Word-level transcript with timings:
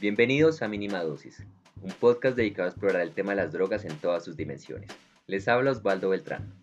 Bienvenidos 0.00 0.62
a 0.62 0.68
Mínima 0.68 1.02
Dosis, 1.02 1.44
un 1.82 1.92
podcast 1.92 2.34
dedicado 2.34 2.68
a 2.68 2.70
explorar 2.70 3.02
el 3.02 3.12
tema 3.12 3.32
de 3.32 3.36
las 3.36 3.52
drogas 3.52 3.84
en 3.84 3.94
todas 3.98 4.24
sus 4.24 4.34
dimensiones. 4.34 4.90
Les 5.26 5.46
habla 5.46 5.72
Osvaldo 5.72 6.08
Beltrán. 6.08 6.54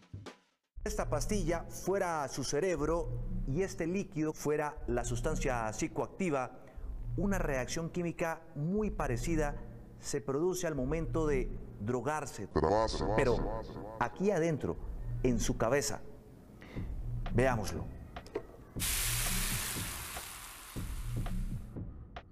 Esta 0.83 1.08
pastilla 1.08 1.61
fuera 1.65 2.27
su 2.29 2.43
cerebro 2.43 3.27
y 3.47 3.61
este 3.61 3.85
líquido 3.85 4.33
fuera 4.33 4.75
la 4.87 5.03
sustancia 5.03 5.71
psicoactiva, 5.71 6.63
una 7.15 7.37
reacción 7.37 7.92
química 7.92 8.41
muy 8.55 8.89
parecida 8.89 9.56
se 10.00 10.20
produce 10.20 10.66
al 10.66 10.74
momento 10.74 11.28
de 11.28 11.48
drogarse, 11.80 12.48
pero 13.16 13.62
aquí 14.00 14.32
adentro, 14.32 14.78
en 15.22 15.40
su 15.40 15.58
cabeza. 15.58 16.02
Veámoslo. 17.36 17.96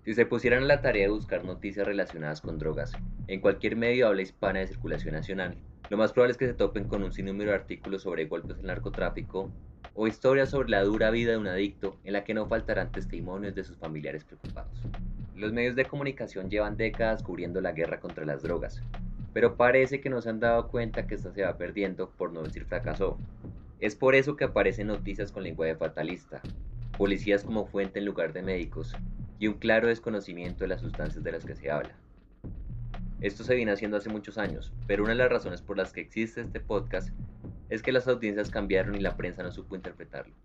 Si 0.05 0.13
se 0.13 0.27
pusieran 0.27 0.61
a 0.61 0.67
la 0.67 0.81
tarea 0.81 1.05
de 1.07 1.09
buscar 1.09 1.43
noticias 1.43 1.87
relacionadas 1.87 2.39
con 2.39 2.59
drogas 2.59 2.91
en 3.27 3.41
cualquier 3.41 3.75
medio 3.75 4.05
habla 4.05 4.21
hispana 4.21 4.59
de 4.59 4.67
circulación 4.67 5.15
nacional, 5.15 5.57
lo 5.89 5.97
más 5.97 6.13
probable 6.13 6.33
es 6.33 6.37
que 6.37 6.45
se 6.45 6.53
topen 6.53 6.83
con 6.83 7.01
un 7.01 7.11
sinnúmero 7.11 7.49
de 7.49 7.57
artículos 7.57 8.03
sobre 8.03 8.25
golpes 8.25 8.57
del 8.57 8.67
narcotráfico 8.67 9.49
o 9.95 10.05
historias 10.05 10.51
sobre 10.51 10.69
la 10.69 10.83
dura 10.83 11.09
vida 11.09 11.31
de 11.31 11.39
un 11.39 11.47
adicto 11.47 11.97
en 12.03 12.13
la 12.13 12.23
que 12.23 12.35
no 12.35 12.45
faltarán 12.45 12.91
testimonios 12.91 13.55
de 13.55 13.63
sus 13.63 13.77
familiares 13.77 14.23
preocupados. 14.23 14.79
Los 15.35 15.53
medios 15.53 15.75
de 15.75 15.85
comunicación 15.85 16.51
llevan 16.51 16.77
décadas 16.77 17.23
cubriendo 17.23 17.59
la 17.59 17.71
guerra 17.71 17.99
contra 17.99 18.25
las 18.25 18.43
drogas, 18.43 18.83
pero 19.33 19.57
parece 19.57 20.01
que 20.01 20.11
no 20.11 20.21
se 20.21 20.29
han 20.29 20.39
dado 20.39 20.67
cuenta 20.67 21.07
que 21.07 21.15
esta 21.15 21.33
se 21.33 21.41
va 21.41 21.57
perdiendo 21.57 22.11
por 22.11 22.31
no 22.31 22.43
decir 22.43 22.65
fracasó. 22.65 23.17
Es 23.79 23.95
por 23.95 24.13
eso 24.13 24.35
que 24.35 24.43
aparecen 24.43 24.85
noticias 24.85 25.31
con 25.31 25.41
lenguaje 25.41 25.75
fatalista, 25.75 26.41
policías 26.95 27.43
como 27.43 27.65
fuente 27.65 27.97
en 27.97 28.05
lugar 28.05 28.33
de 28.33 28.43
médicos, 28.43 28.95
y 29.39 29.47
un 29.47 29.55
claro 29.55 29.87
desconocimiento 29.87 30.63
de 30.63 30.69
las 30.69 30.81
sustancias 30.81 31.23
de 31.23 31.31
las 31.31 31.45
que 31.45 31.55
se 31.55 31.69
habla. 31.69 31.95
Esto 33.21 33.43
se 33.43 33.55
viene 33.55 33.71
haciendo 33.71 33.97
hace 33.97 34.09
muchos 34.09 34.37
años, 34.37 34.73
pero 34.87 35.03
una 35.03 35.13
de 35.13 35.19
las 35.19 35.29
razones 35.29 35.61
por 35.61 35.77
las 35.77 35.93
que 35.93 36.01
existe 36.01 36.41
este 36.41 36.59
podcast 36.59 37.09
es 37.69 37.81
que 37.81 37.91
las 37.91 38.07
audiencias 38.07 38.49
cambiaron 38.49 38.95
y 38.95 38.99
la 38.99 39.17
prensa 39.17 39.41
no 39.41 39.51
supo 39.51 39.75
interpretarlo. 39.75 40.35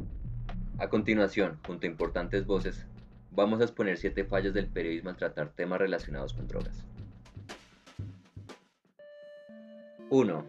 A 0.78 0.88
continuación, 0.88 1.58
junto 1.66 1.86
a 1.86 1.90
importantes 1.90 2.46
voces, 2.46 2.86
vamos 3.32 3.60
a 3.60 3.64
exponer 3.64 3.98
siete 3.98 4.24
fallas 4.24 4.54
del 4.54 4.68
periodismo 4.68 5.10
al 5.10 5.16
tratar 5.16 5.50
temas 5.50 5.78
relacionados 5.78 6.32
con 6.32 6.48
drogas. 6.48 6.84
1. 10.08 10.44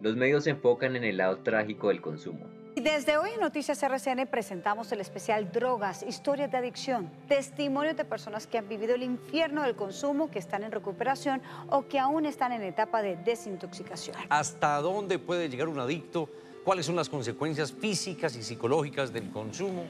Los 0.00 0.16
medios 0.16 0.44
se 0.44 0.50
enfocan 0.50 0.96
en 0.96 1.04
el 1.04 1.16
lado 1.16 1.38
trágico 1.38 1.88
del 1.88 2.00
consumo, 2.00 2.46
desde 2.80 3.16
hoy 3.16 3.30
en 3.30 3.40
Noticias 3.40 3.82
RCN 3.82 4.26
presentamos 4.28 4.92
el 4.92 5.00
especial 5.00 5.50
Drogas, 5.50 6.02
historias 6.02 6.50
de 6.50 6.58
adicción, 6.58 7.10
testimonios 7.26 7.96
de 7.96 8.04
personas 8.04 8.46
que 8.46 8.58
han 8.58 8.68
vivido 8.68 8.94
el 8.94 9.02
infierno 9.02 9.62
del 9.62 9.74
consumo, 9.74 10.30
que 10.30 10.38
están 10.38 10.62
en 10.62 10.70
recuperación 10.70 11.42
o 11.70 11.88
que 11.88 11.98
aún 11.98 12.26
están 12.26 12.52
en 12.52 12.62
etapa 12.62 13.02
de 13.02 13.16
desintoxicación. 13.16 14.16
¿Hasta 14.28 14.80
dónde 14.80 15.18
puede 15.18 15.48
llegar 15.48 15.68
un 15.68 15.80
adicto? 15.80 16.28
¿Cuáles 16.64 16.86
son 16.86 16.94
las 16.94 17.08
consecuencias 17.08 17.72
físicas 17.72 18.36
y 18.36 18.42
psicológicas 18.42 19.12
del 19.12 19.30
consumo? 19.30 19.84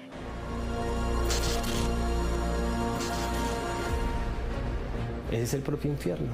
Ese 5.31 5.43
es 5.43 5.55
el 5.55 5.63
propio 5.63 5.91
infierno. 5.91 6.33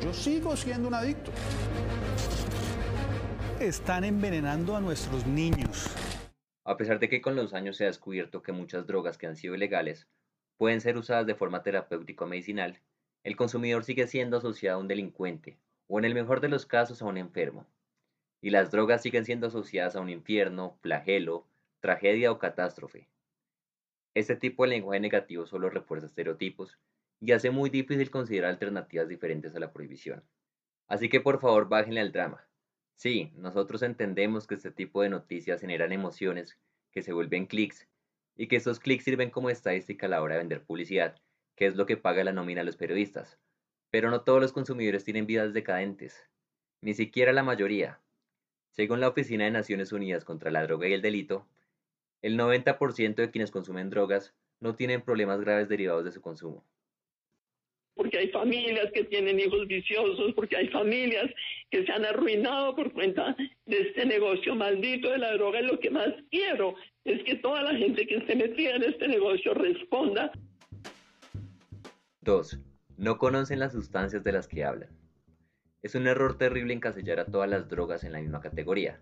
Yo 0.00 0.14
sigo 0.14 0.56
siendo 0.56 0.88
un 0.88 0.94
adicto 0.94 1.32
están 3.60 4.04
envenenando 4.04 4.76
a 4.76 4.80
nuestros 4.80 5.26
niños. 5.26 5.92
A 6.64 6.76
pesar 6.76 7.00
de 7.00 7.08
que 7.08 7.20
con 7.20 7.34
los 7.34 7.54
años 7.54 7.76
se 7.76 7.84
ha 7.84 7.88
descubierto 7.88 8.40
que 8.40 8.52
muchas 8.52 8.86
drogas 8.86 9.18
que 9.18 9.26
han 9.26 9.36
sido 9.36 9.54
ilegales 9.54 10.06
pueden 10.58 10.80
ser 10.80 10.96
usadas 10.96 11.26
de 11.26 11.34
forma 11.34 11.64
terapéutica 11.64 12.24
o 12.24 12.28
medicinal, 12.28 12.78
el 13.24 13.34
consumidor 13.36 13.84
sigue 13.84 14.06
siendo 14.06 14.36
asociado 14.36 14.78
a 14.78 14.80
un 14.80 14.86
delincuente 14.86 15.58
o 15.88 15.98
en 15.98 16.04
el 16.04 16.14
mejor 16.14 16.40
de 16.40 16.48
los 16.48 16.66
casos 16.66 17.02
a 17.02 17.06
un 17.06 17.16
enfermo. 17.16 17.66
Y 18.40 18.50
las 18.50 18.70
drogas 18.70 19.02
siguen 19.02 19.24
siendo 19.24 19.48
asociadas 19.48 19.96
a 19.96 20.00
un 20.00 20.08
infierno, 20.08 20.78
flagelo, 20.80 21.48
tragedia 21.80 22.30
o 22.30 22.38
catástrofe. 22.38 23.08
Este 24.14 24.36
tipo 24.36 24.62
de 24.62 24.70
lenguaje 24.70 25.00
negativo 25.00 25.46
solo 25.46 25.68
refuerza 25.68 26.06
estereotipos 26.06 26.78
y 27.20 27.32
hace 27.32 27.50
muy 27.50 27.70
difícil 27.70 28.10
considerar 28.10 28.50
alternativas 28.50 29.08
diferentes 29.08 29.56
a 29.56 29.58
la 29.58 29.72
prohibición. 29.72 30.22
Así 30.86 31.08
que 31.08 31.20
por 31.20 31.40
favor 31.40 31.68
bájenle 31.68 32.00
al 32.00 32.12
drama 32.12 32.47
Sí, 32.98 33.30
nosotros 33.36 33.82
entendemos 33.82 34.48
que 34.48 34.56
este 34.56 34.72
tipo 34.72 35.02
de 35.02 35.08
noticias 35.08 35.60
generan 35.60 35.92
emociones 35.92 36.58
que 36.90 37.00
se 37.00 37.12
vuelven 37.12 37.46
clics 37.46 37.86
y 38.34 38.48
que 38.48 38.56
esos 38.56 38.80
clics 38.80 39.04
sirven 39.04 39.30
como 39.30 39.50
estadística 39.50 40.06
a 40.06 40.08
la 40.08 40.20
hora 40.20 40.34
de 40.34 40.40
vender 40.40 40.64
publicidad, 40.64 41.14
que 41.54 41.66
es 41.66 41.76
lo 41.76 41.86
que 41.86 41.96
paga 41.96 42.24
la 42.24 42.32
nómina 42.32 42.62
a 42.62 42.64
los 42.64 42.76
periodistas. 42.76 43.38
Pero 43.92 44.10
no 44.10 44.22
todos 44.22 44.40
los 44.40 44.52
consumidores 44.52 45.04
tienen 45.04 45.26
vidas 45.26 45.52
decadentes, 45.52 46.28
ni 46.80 46.92
siquiera 46.92 47.32
la 47.32 47.44
mayoría. 47.44 48.00
Según 48.72 48.98
la 48.98 49.10
Oficina 49.10 49.44
de 49.44 49.52
Naciones 49.52 49.92
Unidas 49.92 50.24
contra 50.24 50.50
la 50.50 50.64
Droga 50.64 50.88
y 50.88 50.92
el 50.92 51.00
Delito, 51.00 51.46
el 52.20 52.36
90% 52.36 53.14
de 53.14 53.30
quienes 53.30 53.52
consumen 53.52 53.90
drogas 53.90 54.34
no 54.58 54.74
tienen 54.74 55.02
problemas 55.02 55.40
graves 55.40 55.68
derivados 55.68 56.04
de 56.04 56.10
su 56.10 56.20
consumo 56.20 56.64
porque 57.98 58.16
hay 58.16 58.28
familias 58.28 58.90
que 58.94 59.02
tienen 59.04 59.40
hijos 59.40 59.66
viciosos, 59.66 60.32
porque 60.34 60.56
hay 60.56 60.68
familias 60.68 61.28
que 61.68 61.84
se 61.84 61.90
han 61.90 62.04
arruinado 62.04 62.76
por 62.76 62.92
cuenta 62.92 63.36
de 63.66 63.80
este 63.80 64.06
negocio 64.06 64.54
maldito 64.54 65.10
de 65.10 65.18
la 65.18 65.32
droga. 65.32 65.60
Y 65.60 65.66
lo 65.66 65.80
que 65.80 65.90
más 65.90 66.08
quiero 66.30 66.76
es 67.04 67.20
que 67.24 67.34
toda 67.34 67.60
la 67.64 67.74
gente 67.74 68.06
que 68.06 68.18
esté 68.18 68.36
metida 68.36 68.76
en 68.76 68.84
este 68.84 69.08
negocio 69.08 69.52
responda. 69.52 70.30
2. 72.20 72.60
No 72.98 73.18
conocen 73.18 73.58
las 73.58 73.72
sustancias 73.72 74.22
de 74.22 74.32
las 74.32 74.46
que 74.46 74.64
hablan. 74.64 74.90
Es 75.82 75.96
un 75.96 76.06
error 76.06 76.38
terrible 76.38 76.74
encasillar 76.74 77.18
a 77.18 77.26
todas 77.26 77.50
las 77.50 77.68
drogas 77.68 78.04
en 78.04 78.12
la 78.12 78.20
misma 78.20 78.40
categoría, 78.40 79.00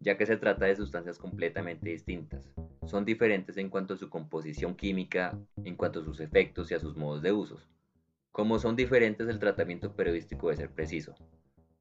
ya 0.00 0.18
que 0.18 0.26
se 0.26 0.36
trata 0.36 0.66
de 0.66 0.76
sustancias 0.76 1.18
completamente 1.18 1.88
distintas. 1.88 2.52
Son 2.86 3.06
diferentes 3.06 3.56
en 3.56 3.70
cuanto 3.70 3.94
a 3.94 3.96
su 3.96 4.10
composición 4.10 4.74
química, 4.74 5.38
en 5.64 5.76
cuanto 5.76 6.00
a 6.00 6.04
sus 6.04 6.20
efectos 6.20 6.70
y 6.70 6.74
a 6.74 6.80
sus 6.80 6.94
modos 6.94 7.22
de 7.22 7.32
uso. 7.32 7.58
Como 8.38 8.60
son 8.60 8.76
diferentes, 8.76 9.26
el 9.26 9.40
tratamiento 9.40 9.96
periodístico 9.96 10.46
debe 10.46 10.58
ser 10.58 10.70
preciso. 10.70 11.16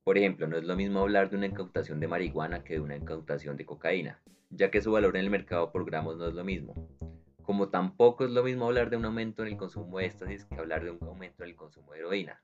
Por 0.03 0.17
ejemplo, 0.17 0.47
no 0.47 0.57
es 0.57 0.63
lo 0.63 0.75
mismo 0.75 1.01
hablar 1.01 1.29
de 1.29 1.37
una 1.37 1.45
incautación 1.45 1.99
de 1.99 2.07
marihuana 2.07 2.63
que 2.63 2.73
de 2.73 2.79
una 2.79 2.95
incautación 2.95 3.57
de 3.57 3.65
cocaína, 3.67 4.23
ya 4.49 4.71
que 4.71 4.81
su 4.81 4.91
valor 4.91 5.15
en 5.17 5.25
el 5.25 5.29
mercado 5.29 5.71
por 5.71 5.85
gramos 5.85 6.17
no 6.17 6.25
es 6.25 6.33
lo 6.33 6.43
mismo. 6.43 6.73
Como 7.43 7.69
tampoco 7.69 8.25
es 8.25 8.31
lo 8.31 8.43
mismo 8.43 8.65
hablar 8.65 8.89
de 8.89 8.97
un 8.97 9.05
aumento 9.05 9.43
en 9.43 9.49
el 9.49 9.57
consumo 9.57 9.99
de 9.99 10.07
éxtasis 10.07 10.45
que 10.45 10.55
hablar 10.55 10.83
de 10.83 10.89
un 10.89 10.97
aumento 11.03 11.43
en 11.43 11.51
el 11.51 11.55
consumo 11.55 11.93
de 11.93 11.99
heroína, 11.99 12.41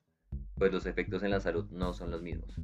pues 0.59 0.71
los 0.71 0.85
efectos 0.85 1.23
en 1.23 1.31
la 1.31 1.39
salud 1.39 1.65
no 1.71 1.93
son 1.93 2.11
los 2.11 2.21
mismos. 2.21 2.61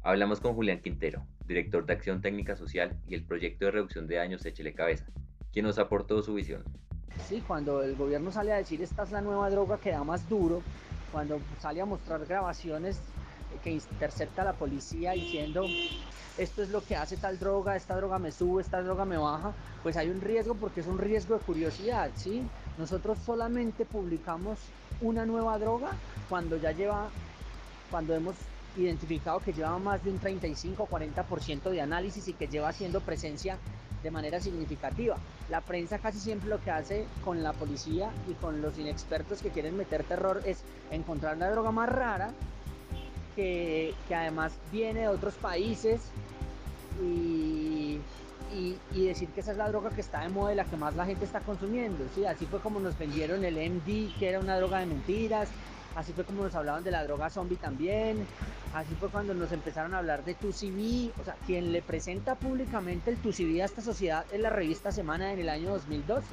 Hablamos 0.00 0.40
con 0.40 0.54
Julián 0.54 0.80
Quintero, 0.80 1.26
director 1.44 1.84
de 1.84 1.92
Acción 1.92 2.22
Técnica 2.22 2.56
Social 2.56 2.98
y 3.06 3.14
el 3.14 3.26
proyecto 3.26 3.66
de 3.66 3.72
reducción 3.72 4.06
de 4.06 4.16
daños 4.16 4.46
Échele 4.46 4.72
Cabeza, 4.72 5.04
quien 5.52 5.66
nos 5.66 5.78
aportó 5.78 6.22
su 6.22 6.32
visión. 6.32 6.64
Sí, 7.28 7.42
cuando 7.46 7.82
el 7.82 7.96
gobierno 7.96 8.30
sale 8.32 8.52
a 8.52 8.56
decir 8.56 8.82
esta 8.82 9.04
es 9.04 9.10
la 9.10 9.20
nueva 9.20 9.48
droga 9.50 9.78
que 9.78 9.90
da 9.90 10.04
más 10.04 10.28
duro, 10.28 10.62
cuando 11.10 11.40
sale 11.60 11.80
a 11.80 11.84
mostrar 11.84 12.24
grabaciones 12.26 13.00
que 13.62 13.70
intercepta 13.70 14.44
la 14.44 14.54
policía 14.54 15.12
diciendo 15.12 15.66
esto 16.38 16.62
es 16.62 16.70
lo 16.70 16.82
que 16.82 16.96
hace 16.96 17.16
tal 17.18 17.38
droga, 17.38 17.76
esta 17.76 17.94
droga 17.96 18.18
me 18.18 18.32
sube, 18.32 18.62
esta 18.62 18.82
droga 18.82 19.04
me 19.04 19.18
baja, 19.18 19.52
pues 19.82 19.96
hay 19.96 20.08
un 20.08 20.20
riesgo 20.20 20.54
porque 20.54 20.80
es 20.80 20.86
un 20.86 20.98
riesgo 20.98 21.36
de 21.36 21.44
curiosidad, 21.44 22.10
¿sí? 22.16 22.42
Nosotros 22.78 23.18
solamente 23.24 23.84
publicamos 23.84 24.58
una 25.02 25.26
nueva 25.26 25.58
droga 25.58 25.90
cuando 26.30 26.56
ya 26.56 26.72
lleva, 26.72 27.10
cuando 27.90 28.14
hemos 28.14 28.34
identificado 28.76 29.40
que 29.40 29.52
lleva 29.52 29.78
más 29.78 30.02
de 30.02 30.10
un 30.10 30.18
35 30.18 30.82
o 30.82 30.88
40% 30.88 31.70
de 31.70 31.80
análisis 31.82 32.26
y 32.28 32.32
que 32.32 32.48
lleva 32.48 32.70
haciendo 32.70 33.00
presencia 33.00 33.58
de 34.02 34.10
manera 34.10 34.40
significativa. 34.40 35.16
La 35.50 35.60
prensa 35.60 35.98
casi 35.98 36.18
siempre 36.18 36.48
lo 36.48 36.60
que 36.60 36.70
hace 36.70 37.06
con 37.24 37.42
la 37.42 37.52
policía 37.52 38.10
y 38.28 38.34
con 38.34 38.60
los 38.60 38.78
inexpertos 38.78 39.42
que 39.42 39.50
quieren 39.50 39.76
meter 39.76 40.04
terror 40.04 40.42
es 40.44 40.62
encontrar 40.90 41.36
la 41.38 41.50
droga 41.50 41.70
más 41.70 41.88
rara, 41.88 42.32
que, 43.36 43.94
además 44.14 44.52
viene 44.70 45.00
de 45.00 45.08
otros 45.08 45.34
países 45.34 46.00
y, 47.02 47.98
y, 48.54 49.06
decir 49.06 49.28
que 49.30 49.40
esa 49.40 49.52
es 49.52 49.56
la 49.56 49.68
droga 49.68 49.90
que 49.90 50.02
está 50.02 50.20
de 50.20 50.28
moda 50.28 50.52
y 50.52 50.56
la 50.56 50.64
que 50.64 50.76
más 50.76 50.94
la 50.94 51.06
gente 51.06 51.24
está 51.24 51.40
consumiendo. 51.40 52.04
¿sí? 52.14 52.24
Así 52.26 52.44
fue 52.46 52.60
como 52.60 52.80
nos 52.80 52.98
vendieron 52.98 53.44
el 53.44 53.54
MD, 53.54 54.12
que 54.18 54.28
era 54.28 54.40
una 54.40 54.56
droga 54.58 54.80
de 54.80 54.86
mentiras, 54.86 55.48
Así 55.94 56.12
fue 56.12 56.24
como 56.24 56.44
nos 56.44 56.54
hablaban 56.54 56.84
de 56.84 56.90
la 56.90 57.04
droga 57.04 57.28
zombie 57.30 57.56
también. 57.56 58.26
Así 58.74 58.94
fue 58.94 59.10
cuando 59.10 59.34
nos 59.34 59.52
empezaron 59.52 59.94
a 59.94 59.98
hablar 59.98 60.24
de 60.24 60.34
TUCB. 60.34 61.12
O 61.20 61.24
sea, 61.24 61.36
quien 61.46 61.72
le 61.72 61.82
presenta 61.82 62.34
públicamente 62.34 63.10
el 63.10 63.18
TUCB 63.18 63.60
a 63.60 63.66
esta 63.66 63.82
sociedad 63.82 64.24
es 64.32 64.40
la 64.40 64.50
revista 64.50 64.90
Semana 64.90 65.32
en 65.32 65.40
el 65.40 65.48
año 65.48 65.70
2012, 65.70 66.26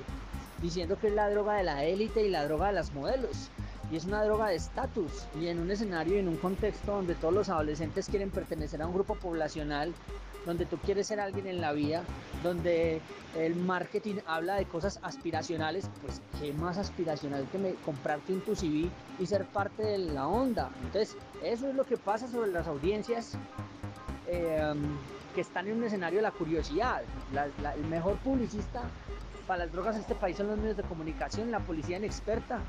diciendo 0.61 0.97
que 0.99 1.07
es 1.07 1.13
la 1.13 1.29
droga 1.29 1.55
de 1.55 1.63
la 1.63 1.83
élite 1.83 2.25
y 2.25 2.29
la 2.29 2.45
droga 2.45 2.67
de 2.67 2.73
las 2.73 2.93
modelos. 2.93 3.49
Y 3.91 3.97
es 3.97 4.05
una 4.05 4.23
droga 4.23 4.49
de 4.49 4.55
estatus. 4.55 5.25
Y 5.39 5.47
en 5.47 5.59
un 5.59 5.71
escenario 5.71 6.15
y 6.15 6.19
en 6.19 6.27
un 6.27 6.37
contexto 6.37 6.93
donde 6.93 7.15
todos 7.15 7.33
los 7.33 7.49
adolescentes 7.49 8.07
quieren 8.07 8.29
pertenecer 8.29 8.81
a 8.81 8.87
un 8.87 8.93
grupo 8.93 9.15
poblacional 9.15 9.93
donde 10.45 10.65
tú 10.65 10.77
quieres 10.77 11.07
ser 11.07 11.19
alguien 11.19 11.47
en 11.47 11.61
la 11.61 11.73
vida, 11.73 12.03
donde 12.43 13.01
el 13.37 13.55
marketing 13.55 14.15
habla 14.25 14.55
de 14.55 14.65
cosas 14.65 14.99
aspiracionales, 15.03 15.89
pues 16.01 16.21
qué 16.39 16.53
más 16.53 16.77
aspiracional 16.77 17.47
que 17.51 17.57
me, 17.57 17.73
comprarte 17.85 18.33
un 18.33 18.41
tu 18.41 18.55
CV 18.55 18.89
y 19.19 19.25
ser 19.25 19.45
parte 19.45 19.83
de 19.83 19.97
la 19.97 20.27
onda. 20.27 20.69
Entonces, 20.83 21.15
eso 21.43 21.69
es 21.69 21.75
lo 21.75 21.83
que 21.83 21.97
pasa 21.97 22.27
sobre 22.27 22.51
las 22.51 22.67
audiencias 22.67 23.37
eh, 24.27 24.73
que 25.35 25.41
están 25.41 25.67
en 25.67 25.77
un 25.77 25.83
escenario 25.83 26.19
de 26.19 26.23
la 26.23 26.31
curiosidad. 26.31 27.03
el 27.33 27.85
mejor 27.87 28.17
publicista 28.17 28.83
para 29.45 29.65
las 29.65 29.73
drogas 29.73 29.95
en 29.95 30.01
este 30.01 30.15
país 30.15 30.37
son 30.37 30.47
los 30.47 30.57
medios 30.57 30.77
de 30.77 30.83
comunicación, 30.83 31.51
la 31.51 31.59
policía 31.59 31.97
inexperta. 31.97 32.59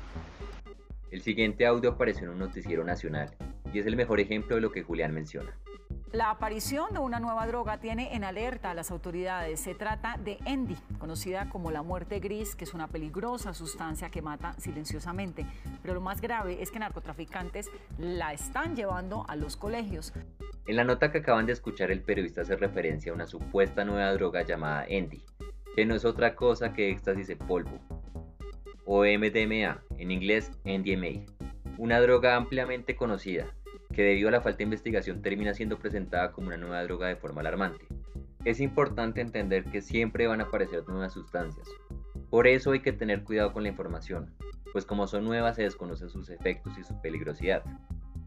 El 1.11 1.21
siguiente 1.21 1.65
audio 1.65 1.91
apareció 1.91 2.23
en 2.23 2.31
un 2.31 2.39
noticiero 2.39 2.83
nacional 2.83 3.35
y 3.73 3.79
es 3.79 3.85
el 3.85 3.95
mejor 3.95 4.19
ejemplo 4.19 4.55
de 4.55 4.61
lo 4.61 4.71
que 4.71 4.81
Julián 4.81 5.13
menciona. 5.13 5.55
La 6.13 6.29
aparición 6.29 6.91
de 6.91 6.99
una 6.99 7.21
nueva 7.21 7.47
droga 7.47 7.77
tiene 7.77 8.13
en 8.13 8.25
alerta 8.25 8.71
a 8.71 8.73
las 8.73 8.91
autoridades. 8.91 9.61
Se 9.61 9.75
trata 9.75 10.17
de 10.21 10.39
Endy, 10.45 10.75
conocida 10.99 11.47
como 11.47 11.71
la 11.71 11.83
muerte 11.83 12.19
gris, 12.19 12.53
que 12.53 12.65
es 12.65 12.73
una 12.73 12.89
peligrosa 12.89 13.53
sustancia 13.53 14.09
que 14.09 14.21
mata 14.21 14.53
silenciosamente. 14.57 15.45
Pero 15.81 15.93
lo 15.93 16.01
más 16.01 16.19
grave 16.19 16.61
es 16.61 16.69
que 16.69 16.79
narcotraficantes 16.79 17.71
la 17.97 18.33
están 18.33 18.75
llevando 18.75 19.23
a 19.29 19.37
los 19.37 19.55
colegios. 19.55 20.11
En 20.67 20.75
la 20.75 20.83
nota 20.83 21.13
que 21.13 21.19
acaban 21.19 21.45
de 21.45 21.53
escuchar, 21.53 21.91
el 21.91 22.01
periodista 22.01 22.41
hace 22.41 22.57
referencia 22.57 23.13
a 23.13 23.15
una 23.15 23.25
supuesta 23.25 23.85
nueva 23.85 24.11
droga 24.11 24.41
llamada 24.41 24.83
Endy, 24.89 25.23
que 25.77 25.85
no 25.85 25.95
es 25.95 26.03
otra 26.03 26.35
cosa 26.35 26.73
que 26.73 26.89
éxtasis 26.89 27.29
en 27.29 27.37
polvo, 27.37 27.79
o 28.83 29.05
MDMA, 29.05 29.81
en 29.97 30.11
inglés 30.11 30.51
MDMA, 30.65 31.25
una 31.77 32.01
droga 32.01 32.35
ampliamente 32.35 32.97
conocida 32.97 33.47
que 33.91 34.03
debido 34.03 34.29
a 34.29 34.31
la 34.31 34.41
falta 34.41 34.59
de 34.59 34.65
investigación 34.65 35.21
termina 35.21 35.53
siendo 35.53 35.77
presentada 35.79 36.31
como 36.31 36.47
una 36.47 36.57
nueva 36.57 36.83
droga 36.83 37.07
de 37.07 37.15
forma 37.15 37.41
alarmante. 37.41 37.85
Es 38.45 38.59
importante 38.59 39.21
entender 39.21 39.65
que 39.65 39.81
siempre 39.81 40.27
van 40.27 40.41
a 40.41 40.45
aparecer 40.45 40.87
nuevas 40.87 41.13
sustancias. 41.13 41.67
Por 42.29 42.47
eso 42.47 42.71
hay 42.71 42.81
que 42.81 42.93
tener 42.93 43.23
cuidado 43.23 43.53
con 43.53 43.63
la 43.63 43.69
información, 43.69 44.33
pues 44.71 44.85
como 44.85 45.07
son 45.07 45.25
nuevas 45.25 45.57
se 45.57 45.63
desconocen 45.63 46.09
sus 46.09 46.29
efectos 46.29 46.77
y 46.77 46.83
su 46.83 46.99
peligrosidad. 47.01 47.63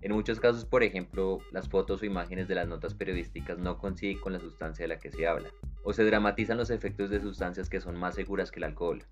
En 0.02 0.12
muchos 0.12 0.38
casos, 0.38 0.66
por 0.66 0.82
ejemplo, 0.82 1.38
las 1.50 1.68
fotos 1.68 2.02
o 2.02 2.04
imágenes 2.04 2.46
de 2.46 2.54
las 2.54 2.68
notas 2.68 2.92
periodísticas 2.92 3.58
no 3.58 3.78
coinciden 3.78 4.20
con 4.20 4.34
la 4.34 4.38
sustancia 4.38 4.84
de 4.84 4.88
la 4.88 4.98
que 4.98 5.10
se 5.10 5.26
habla, 5.26 5.48
o 5.82 5.94
se 5.94 6.04
dramatizan 6.04 6.58
los 6.58 6.68
efectos 6.68 7.08
de 7.08 7.22
sustancias 7.22 7.70
que 7.70 7.80
son 7.80 7.96
más 7.96 8.14
seguras 8.14 8.50
que 8.50 8.60
el 8.60 8.64
alcohol. 8.64 9.02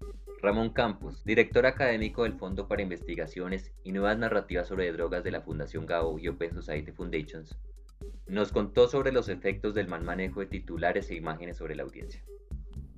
Ramón 0.42 0.70
Campos, 0.70 1.22
director 1.24 1.66
académico 1.66 2.24
del 2.24 2.32
Fondo 2.32 2.66
para 2.66 2.82
Investigaciones 2.82 3.72
y 3.84 3.92
Nuevas 3.92 4.18
Narrativas 4.18 4.66
sobre 4.66 4.92
Drogas 4.92 5.22
de 5.22 5.30
la 5.30 5.40
Fundación 5.40 5.86
GAO 5.86 6.18
y 6.18 6.26
Open 6.26 6.52
Society 6.52 6.90
Foundations, 6.90 7.56
nos 8.26 8.50
contó 8.50 8.88
sobre 8.88 9.12
los 9.12 9.28
efectos 9.28 9.72
del 9.72 9.86
mal 9.86 10.02
manejo 10.02 10.40
de 10.40 10.46
titulares 10.46 11.08
e 11.10 11.14
imágenes 11.14 11.58
sobre 11.58 11.76
la 11.76 11.84
audiencia. 11.84 12.24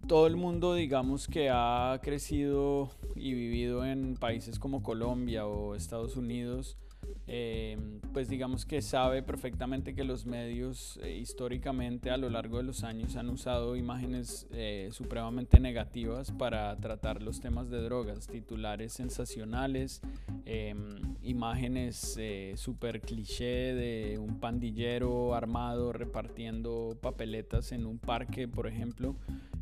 Todo 0.08 0.26
el 0.26 0.36
mundo, 0.36 0.72
digamos, 0.72 1.28
que 1.28 1.50
ha 1.52 2.00
crecido 2.02 2.88
y 3.14 3.34
vivido 3.34 3.84
en 3.84 4.14
países 4.14 4.58
como 4.58 4.82
Colombia 4.82 5.46
o 5.46 5.74
Estados 5.74 6.16
Unidos, 6.16 6.78
eh, 7.26 7.78
pues 8.12 8.28
digamos 8.28 8.66
que 8.66 8.82
sabe 8.82 9.22
perfectamente 9.22 9.94
que 9.94 10.04
los 10.04 10.26
medios 10.26 10.98
eh, 11.02 11.16
históricamente 11.16 12.10
a 12.10 12.18
lo 12.18 12.28
largo 12.28 12.58
de 12.58 12.64
los 12.64 12.84
años 12.84 13.16
han 13.16 13.30
usado 13.30 13.76
imágenes 13.76 14.46
eh, 14.50 14.90
supremamente 14.92 15.58
negativas 15.58 16.32
para 16.32 16.76
tratar 16.76 17.22
los 17.22 17.40
temas 17.40 17.70
de 17.70 17.80
drogas, 17.80 18.26
titulares 18.26 18.92
sensacionales, 18.92 20.02
em, 20.44 21.16
imágenes 21.22 22.18
super 22.56 23.00
cliché 23.00 23.74
de 23.74 24.18
un 24.18 24.38
pandillero 24.38 25.34
armado 25.34 25.92
repartiendo 25.92 26.98
papeletas 27.00 27.72
en 27.72 27.86
un 27.86 27.98
parque, 27.98 28.46
por 28.48 28.66
ejemplo. 28.66 29.16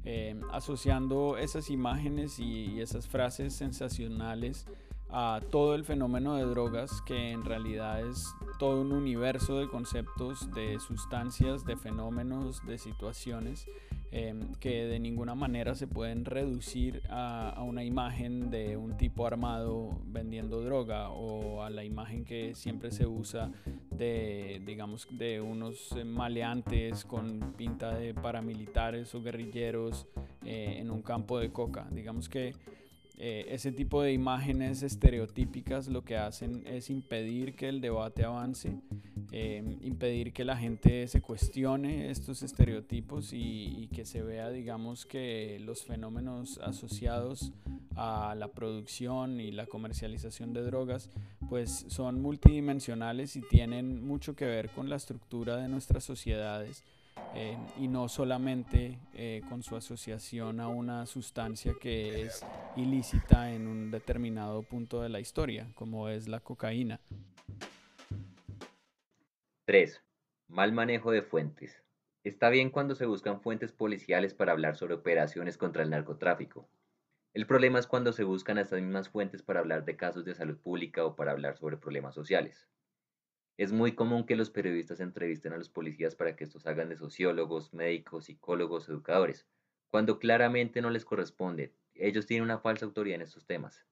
Em, 0.04 0.40
asociando 0.50 1.36
esas 1.38 1.70
imágenes 1.70 2.40
y 2.40 2.80
esas 2.80 3.06
frases 3.06 3.54
sensacionales 3.54 4.66
a 5.12 5.40
todo 5.50 5.74
el 5.74 5.84
fenómeno 5.84 6.36
de 6.36 6.44
drogas, 6.44 7.02
que 7.02 7.30
en 7.30 7.44
realidad 7.44 8.06
es 8.06 8.34
todo 8.58 8.80
un 8.80 8.92
universo 8.92 9.58
de 9.58 9.68
conceptos, 9.68 10.50
de 10.54 10.80
sustancias, 10.80 11.66
de 11.66 11.76
fenómenos, 11.76 12.64
de 12.64 12.78
situaciones, 12.78 13.66
em, 14.10 14.54
que 14.54 14.86
de 14.86 14.98
ninguna 14.98 15.34
manera 15.34 15.74
se 15.74 15.86
pueden 15.86 16.24
reducir 16.24 17.02
a, 17.10 17.62
una 17.62 17.84
imagen 17.84 18.50
de 18.50 18.76
un 18.76 18.96
tipo 18.96 19.26
armado 19.26 19.90
vendiendo 20.06 20.62
droga 20.62 21.10
o 21.10 21.62
a 21.62 21.70
la 21.70 21.84
imagen 21.84 22.24
que 22.24 22.54
siempre 22.54 22.90
se 22.90 23.06
usa 23.06 23.50
de, 23.90 24.62
digamos, 24.64 25.06
de 25.10 25.40
unos 25.40 25.94
maleantes 26.06 27.04
con 27.04 27.52
pinta 27.56 27.94
de 27.94 28.14
paramilitares 28.14 29.14
o 29.14 29.22
guerrilleros 29.22 30.06
eh, 30.44 30.76
en 30.78 30.90
un 30.90 31.02
campo 31.02 31.38
de 31.38 31.50
coca. 31.50 31.86
Digamos 31.90 32.28
que 32.28 32.54
eh, 33.24 33.54
ese 33.54 33.70
tipo 33.70 34.02
de 34.02 34.12
imágenes 34.12 34.82
estereotípicas 34.82 35.86
lo 35.86 36.04
que 36.04 36.16
hacen 36.16 36.66
es 36.66 36.90
impedir 36.90 37.54
que 37.54 37.68
el 37.68 37.80
debate 37.80 38.24
avance, 38.24 38.80
em, 39.30 39.78
impedir 39.80 40.32
que 40.32 40.44
la 40.44 40.56
gente 40.56 41.06
se 41.06 41.20
cuestione 41.20 42.10
estos 42.10 42.42
estereotipos 42.42 43.32
y, 43.32 43.88
que 43.94 44.04
se 44.06 44.22
vea, 44.22 44.50
digamos, 44.50 45.06
que 45.06 45.60
los 45.60 45.84
fenómenos 45.84 46.58
asociados 46.64 47.52
a 47.94 48.34
la 48.34 48.48
producción 48.48 49.38
y 49.38 49.52
la 49.52 49.66
comercialización 49.66 50.52
de 50.52 50.62
drogas, 50.62 51.08
pues 51.48 51.84
son 51.86 52.20
multidimensionales 52.20 53.36
y 53.36 53.42
tienen 53.42 54.04
mucho 54.04 54.34
que 54.34 54.46
ver 54.46 54.68
con 54.70 54.90
la 54.90 54.96
estructura 54.96 55.58
de 55.58 55.68
nuestras 55.68 56.02
sociedades 56.02 56.82
y 57.78 57.88
no 57.88 58.08
solamente 58.08 58.98
eh, 59.14 59.42
con 59.48 59.62
su 59.62 59.76
asociación 59.76 60.60
a 60.60 60.68
una 60.68 61.06
sustancia 61.06 61.74
que 61.80 62.22
es 62.22 62.44
ilícita 62.76 63.52
en 63.52 63.66
un 63.66 63.90
determinado 63.90 64.62
punto 64.62 65.02
de 65.02 65.08
la 65.08 65.20
historia, 65.20 65.68
como 65.74 66.08
es 66.08 66.28
la 66.28 66.40
cocaína. 66.40 67.00
3. 69.64 70.02
Mal 70.48 70.72
manejo 70.72 71.10
de 71.10 71.22
fuentes. 71.22 71.82
Está 72.24 72.50
bien 72.50 72.70
cuando 72.70 72.94
se 72.94 73.06
buscan 73.06 73.40
fuentes 73.40 73.72
policiales 73.72 74.34
para 74.34 74.52
hablar 74.52 74.76
sobre 74.76 74.94
operaciones 74.94 75.56
contra 75.56 75.82
el 75.82 75.90
narcotráfico. 75.90 76.68
El 77.34 77.46
problema 77.46 77.78
es 77.78 77.86
cuando 77.86 78.12
se 78.12 78.24
buscan 78.24 78.58
estas 78.58 78.80
mismas 78.80 79.08
fuentes 79.08 79.42
para 79.42 79.60
hablar 79.60 79.84
de 79.84 79.96
casos 79.96 80.24
de 80.24 80.34
salud 80.34 80.58
pública 80.58 81.04
o 81.04 81.16
para 81.16 81.32
hablar 81.32 81.56
sobre 81.56 81.78
problemas 81.78 82.14
sociales. 82.14 82.68
Es 83.58 83.70
muy 83.70 83.92
común 83.92 84.24
que 84.24 84.34
los 84.34 84.50
periodistas 84.50 85.00
entrevisten 85.00 85.52
a 85.52 85.58
los 85.58 85.68
policías 85.68 86.14
para 86.14 86.34
que 86.34 86.44
estos 86.44 86.66
hagan 86.66 86.88
de 86.88 86.96
sociólogos, 86.96 87.74
médicos, 87.74 88.24
psicólogos, 88.24 88.88
educadores, 88.88 89.46
cuando 89.90 90.18
claramente 90.18 90.80
no 90.80 90.90
les 90.90 91.04
corresponde. 91.04 91.74
Ellos 91.94 92.26
tienen 92.26 92.44
una 92.44 92.58
falsa 92.58 92.86
autoridad 92.86 93.16
en 93.16 93.22
estos 93.22 93.46
temas. 93.46 93.84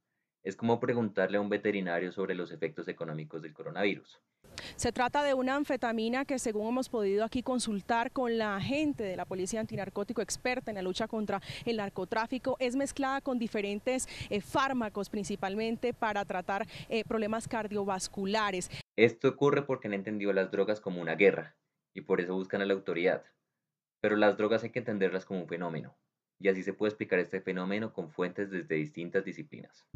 Es 0.43 0.57
como 0.57 0.81
preguntarle 0.81 1.37
a 1.37 1.41
un 1.43 1.51
veterinario 1.51 2.11
sobre 2.11 2.35
los 2.35 2.51
efectos 2.53 2.89
económicos 2.89 3.43
del 3.43 3.53
coronavirus. 3.53 4.21
Se 4.77 4.93
trata 4.93 5.23
de 5.23 5.35
una 5.35 5.57
anfetamina 5.57 6.25
que 6.25 6.39
según 6.39 6.69
hemos 6.69 6.89
podido 6.89 7.25
aquí 7.25 7.43
consultar 7.43 8.11
con 8.11 8.39
la 8.39 8.61
gente 8.61 9.05
de 9.05 9.17
la 9.17 9.25
Policía 9.25 9.61
Antinarcótico 9.61 10.23
experta 10.23 10.71
en 10.71 10.77
la 10.77 10.83
lucha 10.83 11.07
contra 11.07 11.41
el 11.65 11.77
narcotráfico, 11.77 12.57
es 12.59 12.77
mezclada 12.77 13.21
con 13.21 13.39
diferentes 13.39 14.09
eh, 14.29 14.41
fármacos 14.41 15.11
principalmente 15.11 15.93
para 15.93 16.25
tratar 16.25 16.67
eh, 16.89 17.05
problemas 17.05 17.47
cardiovasculares. 17.47 18.71
Esto 18.97 19.29
ocurre 19.29 19.63
porque 19.63 19.89
han 19.89 19.95
entendido 19.95 20.33
las 20.33 20.51
drogas 20.51 20.81
como 20.81 21.01
una 21.01 21.15
guerra 21.15 21.57
y 21.95 22.03
por 22.03 22.21
eso 22.21 22.35
buscan 22.35 22.63
a 22.63 22.67
la 22.67 22.75
autoridad. 22.75 23.25
Pero 24.01 24.17
las 24.17 24.37
drogas 24.37 24.63
hay 24.63 24.71
que 24.71 24.79
entenderlas 24.79 25.25
como 25.25 25.41
un 25.41 25.49
fenómeno, 25.49 25.97
y 26.39 26.49
así 26.49 26.63
se 26.63 26.73
puede 26.73 26.91
explicar 26.91 27.19
este 27.19 27.41
fenómeno 27.41 27.93
con 27.93 28.11
fuentes 28.11 28.51
desde 28.51 28.77
distintas 28.77 29.25
disciplinas. 29.25 29.87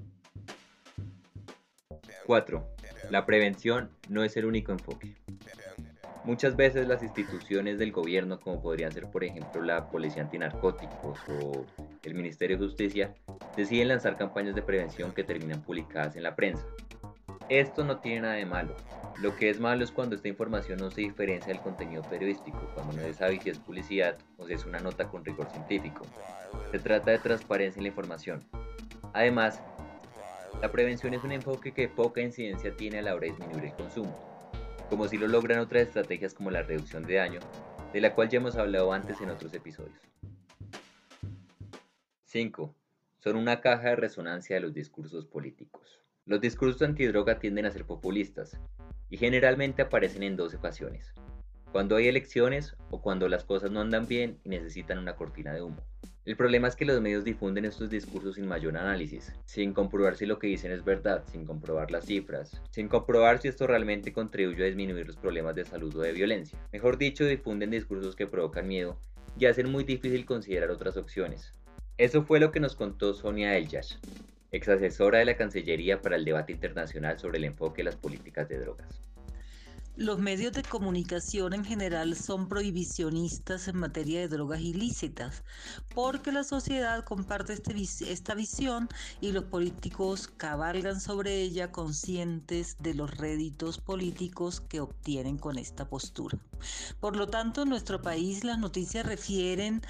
4. 2.27 2.67
La 3.11 3.27
prevención 3.27 3.91
no 4.09 4.25
es 4.25 4.37
el 4.37 4.45
único 4.45 4.73
enfoque. 4.73 5.15
Muchas 6.25 6.57
veces 6.57 6.89
las 6.89 7.03
instituciones 7.03 7.79
del 7.79 7.93
gobierno, 7.93 8.41
como 8.41 8.63
podrían 8.63 8.93
ser 8.93 9.11
por 9.11 9.25
ejemplo 9.25 9.61
la 9.61 9.91
Policía 9.91 10.23
Antinarcóticos 10.23 11.19
o 11.29 11.67
el 12.03 12.15
Ministerio 12.15 12.57
de 12.57 12.65
Justicia, 12.65 13.15
deciden 13.57 13.89
lanzar 13.89 14.17
campañas 14.17 14.55
de 14.55 14.63
prevención 14.63 15.13
que 15.13 15.23
terminan 15.23 15.63
publicadas 15.63 16.17
en 16.17 16.23
la 16.23 16.35
prensa. 16.35 16.67
Esto 17.49 17.85
no 17.85 17.99
tiene 17.99 18.23
nada 18.23 18.35
de 18.35 18.47
malo. 18.47 18.75
Lo 19.21 19.37
que 19.37 19.51
es 19.51 19.61
malo 19.61 19.85
es 19.85 19.93
cuando 19.93 20.17
esta 20.17 20.29
información 20.29 20.79
no 20.79 20.91
se 20.91 21.03
diferencia 21.03 21.53
del 21.53 21.63
contenido 21.63 22.03
periodístico, 22.03 22.71
cuando 22.75 22.95
no 22.95 23.03
se 23.03 23.13
sabe 23.13 23.39
si 23.39 23.51
es 23.51 23.59
publicidad 23.59 24.17
o 24.39 24.47
si 24.47 24.55
es 24.55 24.65
una 24.65 24.81
nota 24.81 25.09
con 25.09 25.25
rigor 25.25 25.49
científico. 25.51 26.07
Se 26.73 26.79
trata 26.79 27.11
de 27.11 27.19
transparencia 27.19 27.79
en 27.79 27.85
la 27.85 27.89
información. 27.91 28.43
Además, 29.13 29.63
la 30.63 30.73
prevención 30.73 31.13
es 31.13 31.23
un 31.23 31.33
enfoque 31.33 31.73
que 31.73 31.89
poca 31.89 32.23
incidencia 32.23 32.75
tiene 32.75 32.99
a 32.99 33.03
la 33.03 33.15
hora 33.15 33.27
de 33.27 33.33
disminuir 33.33 33.65
el 33.67 33.75
consumo, 33.75 34.49
como 34.89 35.07
si 35.07 35.19
lo 35.19 35.29
logran 35.29 35.61
otras 35.61 35.89
estrategias 35.89 36.33
como 36.33 36.51
la 36.51 36.63
reducción 36.63 37.03
de 37.03 37.15
daño, 37.17 37.41
de 37.93 38.01
la 38.01 38.15
cual 38.15 38.31
ya 38.31 38.39
hemos 38.39 38.57
hablado 38.57 38.93
antes 38.93 39.21
en 39.21 39.29
otros 39.29 39.53
episodios. 39.53 40.01
5. 42.25 42.75
Son 43.19 43.37
una 43.37 43.61
caja 43.61 43.91
de 43.91 43.97
resonancia 43.97 44.57
de 44.57 44.63
los 44.63 44.75
discursos 44.75 45.27
políticos. 45.27 46.04
Los 46.27 46.41
discursos 46.41 46.81
antidroga 46.81 47.39
tienden 47.39 47.67
a 47.67 47.71
ser 47.71 47.85
populistas 47.85 48.59
y 49.11 49.19
generalmente 49.19 49.83
aparecen 49.83 50.23
en 50.23 50.37
dos 50.37 50.55
ocasiones. 50.55 51.13
cuando 51.71 51.97
hay 51.97 52.07
elecciones 52.07 52.77
o 52.91 53.03
cuando 53.03 53.29
las 53.29 53.43
cosas 53.43 53.73
no 53.73 53.81
andan 53.81 54.07
bien 54.07 54.39
y 54.45 54.49
necesitan 54.49 54.97
una 54.97 55.17
cortina 55.17 55.53
de 55.53 55.61
humo. 55.61 55.85
El 56.25 56.37
problema 56.37 56.69
es 56.69 56.77
que 56.77 56.85
los 56.85 57.01
medios 57.01 57.25
difunden 57.25 57.65
estos 57.65 57.91
discursos 57.91 58.37
sin 58.37 58.47
mayor 58.47 58.77
análisis, 58.77 59.33
sin 59.45 59.73
comprobar 59.73 60.17
si 60.17 60.25
lo 60.25 60.39
que 60.39 60.47
dicen 60.47 60.71
es 60.71 60.85
verdad, 60.85 61.25
sin 61.33 61.45
comprobar 61.45 61.91
las 61.91 62.07
cifras, 62.07 62.63
sin 62.71 62.87
comprobar 62.87 63.41
si 63.41 63.49
esto 63.49 63.67
realmente 63.67 64.13
contribuye 64.13 64.63
a 64.63 64.67
disminuir 64.67 65.05
los 65.05 65.17
problemas 65.17 65.57
de 65.57 65.65
salud 65.65 65.97
o 65.97 66.03
de 66.03 66.13
violencia. 66.13 66.57
Mejor 66.73 66.97
dicho, 66.97 67.25
difunden 67.25 67.73
discursos 67.73 68.15
que 68.15 68.29
provocan 68.29 68.69
miedo 68.69 68.97
y 69.37 69.47
hacen 69.47 69.69
muy 69.69 69.83
difícil 69.83 70.25
considerar 70.25 70.71
otras 70.71 70.97
opciones. 70.97 71.53
Eso 71.99 72.23
fue 72.23 72.39
lo 72.39 72.53
que 72.53 72.61
nos 72.61 72.77
contó 72.77 73.15
Sonia 73.15 73.57
Elyash, 73.57 73.97
ex 74.55 74.69
asesora 74.69 75.19
de 75.19 75.25
la 75.25 75.37
Cancillería 75.37 76.01
para 76.01 76.17
el 76.17 76.25
debate 76.25 76.53
internacional 76.53 77.19
sobre 77.19 77.39
el 77.39 77.45
enfoque 77.45 77.79
de 77.79 77.85
las 77.85 77.97
políticas 77.97 78.49
de 78.49 78.61
drogas. 78.61 78.87
Los 79.97 80.19
medios 80.19 80.53
de 80.53 80.65
comunicación 80.65 81.53
en 81.53 81.65
general 81.65 82.17
son 82.17 82.49
prohibicionistas 82.49 83.69
en 83.69 83.77
materia 83.77 84.19
de 84.19 84.27
drogas 84.27 84.61
ilícitas, 84.61 85.45
porque 85.95 86.33
la 86.33 86.43
sociedad 86.43 87.05
comparte 87.05 87.53
este, 87.53 88.13
esta 88.13 88.35
visión 88.35 88.89
y 89.21 89.31
los 89.31 89.45
políticos 89.45 90.27
cabalgan 90.37 91.01
sobre 91.01 91.41
ella 91.43 91.71
conscientes 91.71 92.77
de 92.81 92.95
los 92.95 93.17
réditos 93.17 93.79
políticos 93.79 94.61
que 94.61 94.81
obtienen 94.81 95.39
con 95.39 95.59
esta 95.59 95.89
postura. 95.89 96.39
Por 96.99 97.15
lo 97.15 97.29
tanto, 97.29 97.63
en 97.63 97.69
nuestro 97.69 98.03
país 98.03 98.43
las 98.43 98.59
noticias 98.59 99.07
refieren 99.07 99.81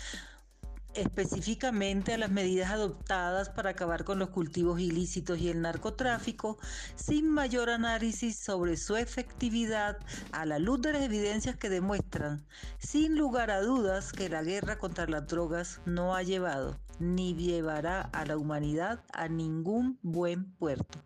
específicamente 0.95 2.15
a 2.15 2.19
las 2.19 2.31
medidas 2.31 2.71
adoptadas 2.71 3.49
para 3.51 3.71
acabar 3.71 4.05
con 4.05 4.19
los 4.19 4.31
cultivos 4.31 4.81
ilícitos 4.81 5.39
y 5.39 5.49
el 5.49 5.61
narcotráfico, 5.61 6.59
sin 6.97 7.29
mayor 7.29 7.71
análisis 7.71 8.39
sobre 8.39 8.77
su 8.77 8.97
efectividad 8.97 9.99
a 10.33 10.47
la 10.47 10.59
luz 10.59 10.81
de 10.83 10.93
las 10.93 11.03
evidencias 11.03 11.57
que 11.57 11.69
demuestran, 11.69 12.47
sin 12.79 13.17
lugar 13.17 13.51
a 13.51 13.61
dudas, 13.61 14.13
que 14.13 14.29
la 14.29 14.43
guerra 14.43 14.79
contra 14.79 15.07
las 15.07 15.27
drogas 15.27 15.81
no 15.87 16.15
ha 16.15 16.23
llevado 16.23 16.79
ni 16.99 17.35
llevará 17.35 18.03
a 18.03 18.25
la 18.25 18.37
humanidad 18.37 19.03
a 19.13 19.29
ningún 19.29 19.99
buen 20.03 20.53
puerto. 20.53 21.03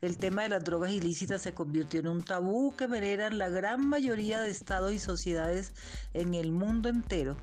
El 0.00 0.16
tema 0.16 0.42
de 0.42 0.48
las 0.50 0.64
drogas 0.64 0.92
ilícitas 0.92 1.42
se 1.42 1.52
convirtió 1.52 2.00
en 2.00 2.08
un 2.08 2.22
tabú 2.22 2.74
que 2.74 2.86
veneran 2.86 3.36
la 3.36 3.50
gran 3.50 3.86
mayoría 3.86 4.40
de 4.40 4.50
estados 4.50 4.92
y 4.92 4.98
sociedades 4.98 5.74
en 6.14 6.34
el 6.34 6.52
mundo 6.52 6.88
entero 6.88 7.36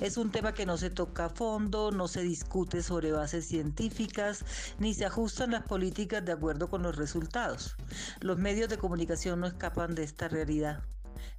es 0.00 0.16
un 0.16 0.30
tema 0.30 0.54
que 0.54 0.66
no 0.66 0.76
se 0.76 0.90
toca 0.90 1.26
a 1.26 1.28
fondo, 1.30 1.90
no 1.90 2.08
se 2.08 2.22
discute 2.22 2.82
sobre 2.82 3.12
bases 3.12 3.46
científicas, 3.46 4.44
ni 4.78 4.94
se 4.94 5.04
ajustan 5.04 5.52
las 5.52 5.62
políticas 5.62 6.24
de 6.24 6.32
acuerdo 6.32 6.68
con 6.68 6.82
los 6.82 6.96
resultados. 6.96 7.76
Los 8.20 8.38
medios 8.38 8.68
de 8.68 8.78
comunicación 8.78 9.40
no 9.40 9.46
escapan 9.46 9.94
de 9.94 10.04
esta 10.04 10.28
realidad. 10.28 10.82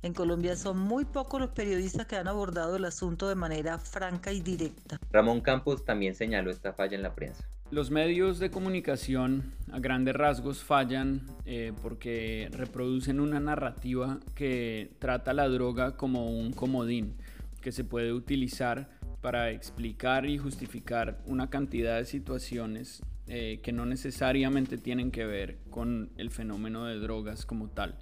En 0.02 0.14
Colombia 0.14 0.56
son 0.56 0.78
muy 0.78 1.06
pocos 1.06 1.40
los 1.40 1.52
periodistas 1.52 2.08
que 2.08 2.18
han 2.18 2.28
abordado 2.28 2.76
el 2.76 2.86
asunto 2.86 3.30
de 3.30 3.36
manera 3.36 3.80
franca 3.80 4.32
y 4.32 4.42
directa. 4.42 5.00
Ramón 5.12 5.42
Campos 5.42 5.86
también 5.86 6.16
señaló 6.16 6.52
esta 6.52 6.74
falla 6.74 6.96
en 6.96 7.04
la 7.04 7.16
prensa. 7.16 7.46
Los 7.72 7.90
medios 7.90 8.38
de 8.38 8.52
comunicación 8.52 9.52
a 9.72 9.80
grandes 9.80 10.14
rasgos 10.16 10.64
fallan 10.64 11.26
eh, 11.46 11.74
porque 11.82 12.50
reproducen 12.52 13.20
una 13.20 13.40
narrativa 13.40 14.20
que 14.36 14.92
trata 15.00 15.34
la 15.34 15.48
droga 15.48 15.98
como 15.98 16.30
un 16.30 16.52
comodín 16.54 17.16
que 17.64 17.72
se 17.72 17.84
puede 17.84 18.14
utilizar 18.14 18.90
para 19.22 19.50
explicar 19.52 20.26
y 20.26 20.38
justificar 20.38 21.24
una 21.26 21.50
cantidad 21.50 21.98
de 21.98 22.06
situaciones 22.06 23.02
eh, 23.28 23.62
que 23.64 23.72
no 23.72 23.86
necesariamente 23.86 24.78
tienen 24.78 25.10
que 25.10 25.26
ver 25.26 25.58
con 25.70 26.12
el 26.18 26.30
fenómeno 26.30 26.86
de 26.86 27.00
drogas 27.00 27.46
como 27.46 27.70
tal. 27.70 27.96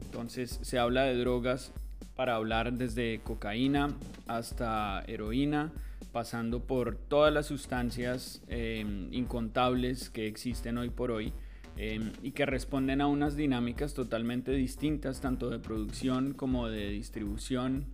Entonces 0.00 0.58
se 0.62 0.78
habla 0.78 1.02
de 1.04 1.16
drogas 1.16 1.72
para 2.16 2.36
hablar 2.36 2.72
desde 2.72 3.20
cocaína 3.22 3.94
hasta 4.26 5.04
heroína, 5.06 5.72
pasando 6.10 6.60
por 6.60 6.96
todas 6.96 7.32
las 7.32 7.46
sustancias 7.46 8.42
em, 8.48 9.12
incontables 9.12 10.08
que 10.08 10.26
existen 10.26 10.78
hoy 10.78 10.88
por 10.88 11.10
hoy 11.10 11.34
em, 11.76 12.12
y 12.22 12.32
que 12.32 12.46
responden 12.46 13.02
a 13.02 13.08
unas 13.08 13.36
dinámicas 13.36 13.92
totalmente 13.92 14.52
distintas, 14.52 15.20
tanto 15.20 15.50
de 15.50 15.58
producción 15.58 16.32
como 16.32 16.68
de 16.68 16.88
distribución 16.90 17.86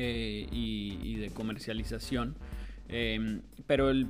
eh, 0.00 0.46
y, 0.52 1.16
de 1.16 1.30
comercialización. 1.30 2.36
Em, 2.88 3.42
pero 3.66 3.90
el, 3.90 4.06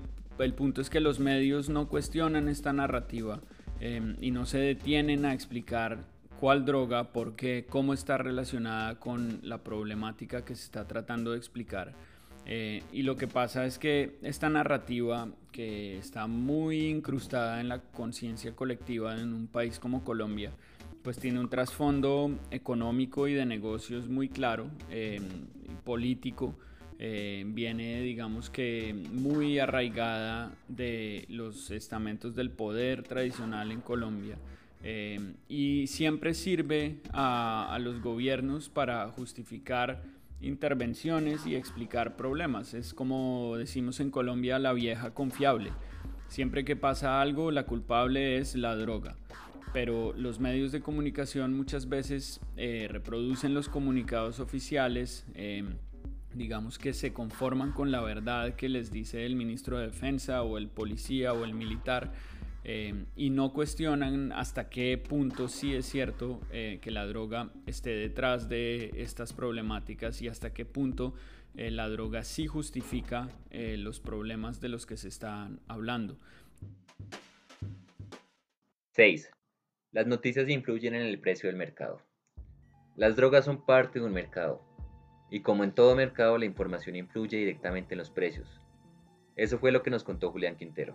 punto 0.54 0.82
es 0.82 0.90
que 0.90 1.00
los 1.00 1.18
medios 1.18 1.70
no 1.70 1.88
cuestionan 1.88 2.48
esta 2.48 2.72
narrativa 2.74 3.40
em, 3.80 4.16
y 4.20 4.30
no 4.30 4.44
se 4.44 4.58
detienen 4.58 5.24
a 5.24 5.32
explicar 5.32 6.04
cuál 6.38 6.66
droga, 6.66 7.12
por 7.12 7.36
qué, 7.36 7.66
cómo 7.68 7.94
está 7.94 8.18
relacionada 8.18 8.96
con 9.00 9.40
la 9.42 9.64
problemática 9.64 10.44
que 10.44 10.54
se 10.54 10.64
está 10.64 10.86
tratando 10.86 11.32
de 11.32 11.38
explicar. 11.38 11.94
Eh, 12.44 12.82
y 12.92 13.02
lo 13.02 13.16
que 13.16 13.26
pasa 13.26 13.64
es 13.66 13.78
que 13.78 14.18
esta 14.22 14.48
narrativa, 14.48 15.28
que 15.52 15.98
está 15.98 16.26
muy 16.26 16.86
incrustada 16.86 17.60
en 17.60 17.68
la 17.68 17.80
conciencia 17.80 18.54
colectiva 18.54 19.18
en 19.18 19.32
un 19.32 19.46
país 19.46 19.78
como 19.78 20.04
Colombia, 20.04 20.52
pues 21.02 21.18
tiene 21.18 21.40
un 21.40 21.48
trasfondo 21.48 22.38
económico 22.50 23.28
y 23.28 23.34
de 23.34 23.46
negocios 23.46 24.08
muy 24.08 24.28
claro, 24.28 24.70
em, 24.90 25.22
político. 25.84 26.54
Eh, 26.98 27.44
viene, 27.46 28.00
digamos 28.02 28.50
que, 28.50 28.94
muy 29.12 29.58
arraigada 29.58 30.52
de 30.66 31.26
los 31.28 31.70
estamentos 31.70 32.34
del 32.34 32.50
poder 32.50 33.04
tradicional 33.04 33.70
en 33.70 33.80
Colombia. 33.80 34.36
Em, 34.82 35.34
y 35.48 35.86
siempre 35.86 36.34
sirve 36.34 37.00
a 37.12 37.78
los 37.80 38.00
gobiernos 38.00 38.68
para 38.68 39.08
justificar 39.08 40.02
intervenciones 40.40 41.46
y 41.46 41.56
explicar 41.56 42.16
problemas. 42.16 42.74
Es 42.74 42.94
como 42.94 43.56
decimos 43.56 44.00
en 44.00 44.10
Colombia, 44.10 44.58
la 44.58 44.72
vieja 44.72 45.12
confiable. 45.12 45.72
Siempre 46.28 46.64
que 46.64 46.76
pasa 46.76 47.20
algo, 47.20 47.50
la 47.50 47.64
culpable 47.64 48.38
es 48.38 48.54
la 48.54 48.76
droga 48.76 49.16
pero 49.72 50.12
los 50.14 50.40
medios 50.40 50.72
de 50.72 50.80
comunicación 50.80 51.56
muchas 51.56 51.88
veces 51.88 52.40
eh, 52.56 52.88
reproducen 52.90 53.54
los 53.54 53.68
comunicados 53.68 54.40
oficiales, 54.40 55.26
em, 55.34 55.76
digamos 56.34 56.78
que 56.78 56.92
se 56.92 57.12
conforman 57.12 57.72
con 57.72 57.90
la 57.90 58.00
verdad 58.00 58.54
que 58.54 58.68
les 58.68 58.90
dice 58.90 59.26
el 59.26 59.36
ministro 59.36 59.78
de 59.78 59.86
Defensa 59.86 60.42
o 60.42 60.58
el 60.58 60.68
policía 60.68 61.32
o 61.32 61.44
el 61.44 61.54
militar. 61.54 62.12
Em, 62.64 63.06
y 63.16 63.30
no 63.30 63.52
cuestionan 63.52 64.32
hasta 64.32 64.68
qué 64.68 64.98
punto 64.98 65.48
sí 65.48 65.74
es 65.74 65.86
cierto 65.86 66.40
eh, 66.50 66.80
que 66.82 66.90
la 66.90 67.06
droga 67.06 67.50
esté 67.66 67.90
detrás 67.90 68.48
de 68.48 68.90
estas 68.96 69.32
problemáticas 69.32 70.20
y 70.20 70.28
hasta 70.28 70.52
qué 70.52 70.66
punto 70.66 71.14
eh, 71.56 71.70
la 71.70 71.88
droga 71.88 72.24
sí 72.24 72.46
justifica 72.46 73.28
los 73.50 74.00
problemas 74.00 74.60
de 74.60 74.68
los 74.68 74.84
que 74.86 74.96
se 74.96 75.08
están 75.08 75.60
hablando. 75.66 76.18
6. 78.98 79.30
Las 79.90 80.06
noticias 80.06 80.48
influyen 80.50 80.94
en 80.94 81.02
el 81.02 81.18
precio 81.18 81.48
del 81.48 81.56
mercado. 81.56 82.02
Las 82.94 83.16
drogas 83.16 83.46
son 83.46 83.64
parte 83.64 83.98
de 83.98 84.04
un 84.04 84.12
mercado, 84.12 84.60
y 85.30 85.40
como 85.40 85.64
en 85.64 85.72
todo 85.72 85.96
mercado 85.96 86.36
la 86.36 86.44
información 86.44 86.94
influye 86.94 87.38
directamente 87.38 87.94
en 87.94 87.98
los 87.98 88.10
precios. 88.10 88.60
Eso 89.34 89.58
fue 89.58 89.72
lo 89.72 89.82
que 89.82 89.90
nos 89.90 90.04
contó 90.04 90.30
Julián 90.30 90.56
Quintero. 90.56 90.94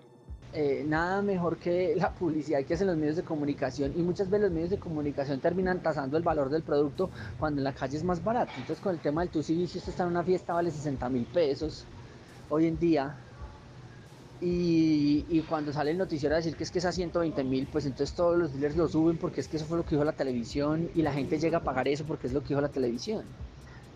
Eh, 0.53 0.83
nada 0.85 1.23
mejor 1.23 1.57
que 1.57 1.95
la 1.95 2.13
publicidad 2.13 2.63
que 2.63 2.75
hacen 2.75 2.85
los 2.85 2.95
medios 2.95 3.15
de 3.15 3.23
comunicación 3.23 3.93
y 3.97 4.03
muchas 4.03 4.29
veces 4.29 4.43
los 4.43 4.51
medios 4.51 4.69
de 4.69 4.77
comunicación 4.77 5.39
terminan 5.39 5.81
tasando 5.81 6.15
el 6.15 6.21
valor 6.21 6.51
del 6.51 6.61
producto 6.61 7.09
cuando 7.39 7.61
en 7.61 7.63
la 7.63 7.73
calle 7.73 7.97
es 7.97 8.03
más 8.03 8.23
barato. 8.23 8.51
Entonces 8.57 8.79
con 8.79 8.93
el 8.93 9.01
tema 9.01 9.21
del 9.21 9.31
tusi, 9.31 9.65
si 9.65 9.79
usted 9.79 9.89
está 9.89 10.03
en 10.03 10.09
una 10.09 10.23
fiesta 10.23 10.53
vale 10.53 10.69
60 10.69 11.09
mil 11.09 11.25
pesos 11.25 11.87
hoy 12.51 12.67
en 12.67 12.77
día, 12.77 13.15
y, 14.45 15.41
cuando 15.47 15.71
sale 15.71 15.91
el 15.91 15.97
noticiero 15.97 16.35
a 16.35 16.37
decir 16.37 16.55
que 16.55 16.63
es 16.63 16.71
que 16.71 16.79
es 16.79 16.85
a 16.85 16.91
120 16.91 17.43
mil, 17.43 17.67
pues 17.71 17.85
entonces 17.85 18.15
todos 18.15 18.37
los 18.37 18.51
dealers 18.51 18.75
lo 18.75 18.87
suben 18.87 19.17
porque 19.17 19.39
es 19.39 19.47
que 19.47 19.57
eso 19.57 19.65
fue 19.65 19.77
lo 19.77 19.85
que 19.85 19.91
dijo 19.91 20.03
la 20.03 20.13
televisión 20.13 20.89
y 20.95 21.01
la 21.01 21.13
gente 21.13 21.39
llega 21.39 21.59
a 21.59 21.63
pagar 21.63 21.87
eso 21.87 22.03
porque 22.03 22.27
es 22.27 22.33
lo 22.33 22.41
que 22.41 22.49
dijo 22.49 22.61
la 22.61 22.69
televisión. 22.69 23.23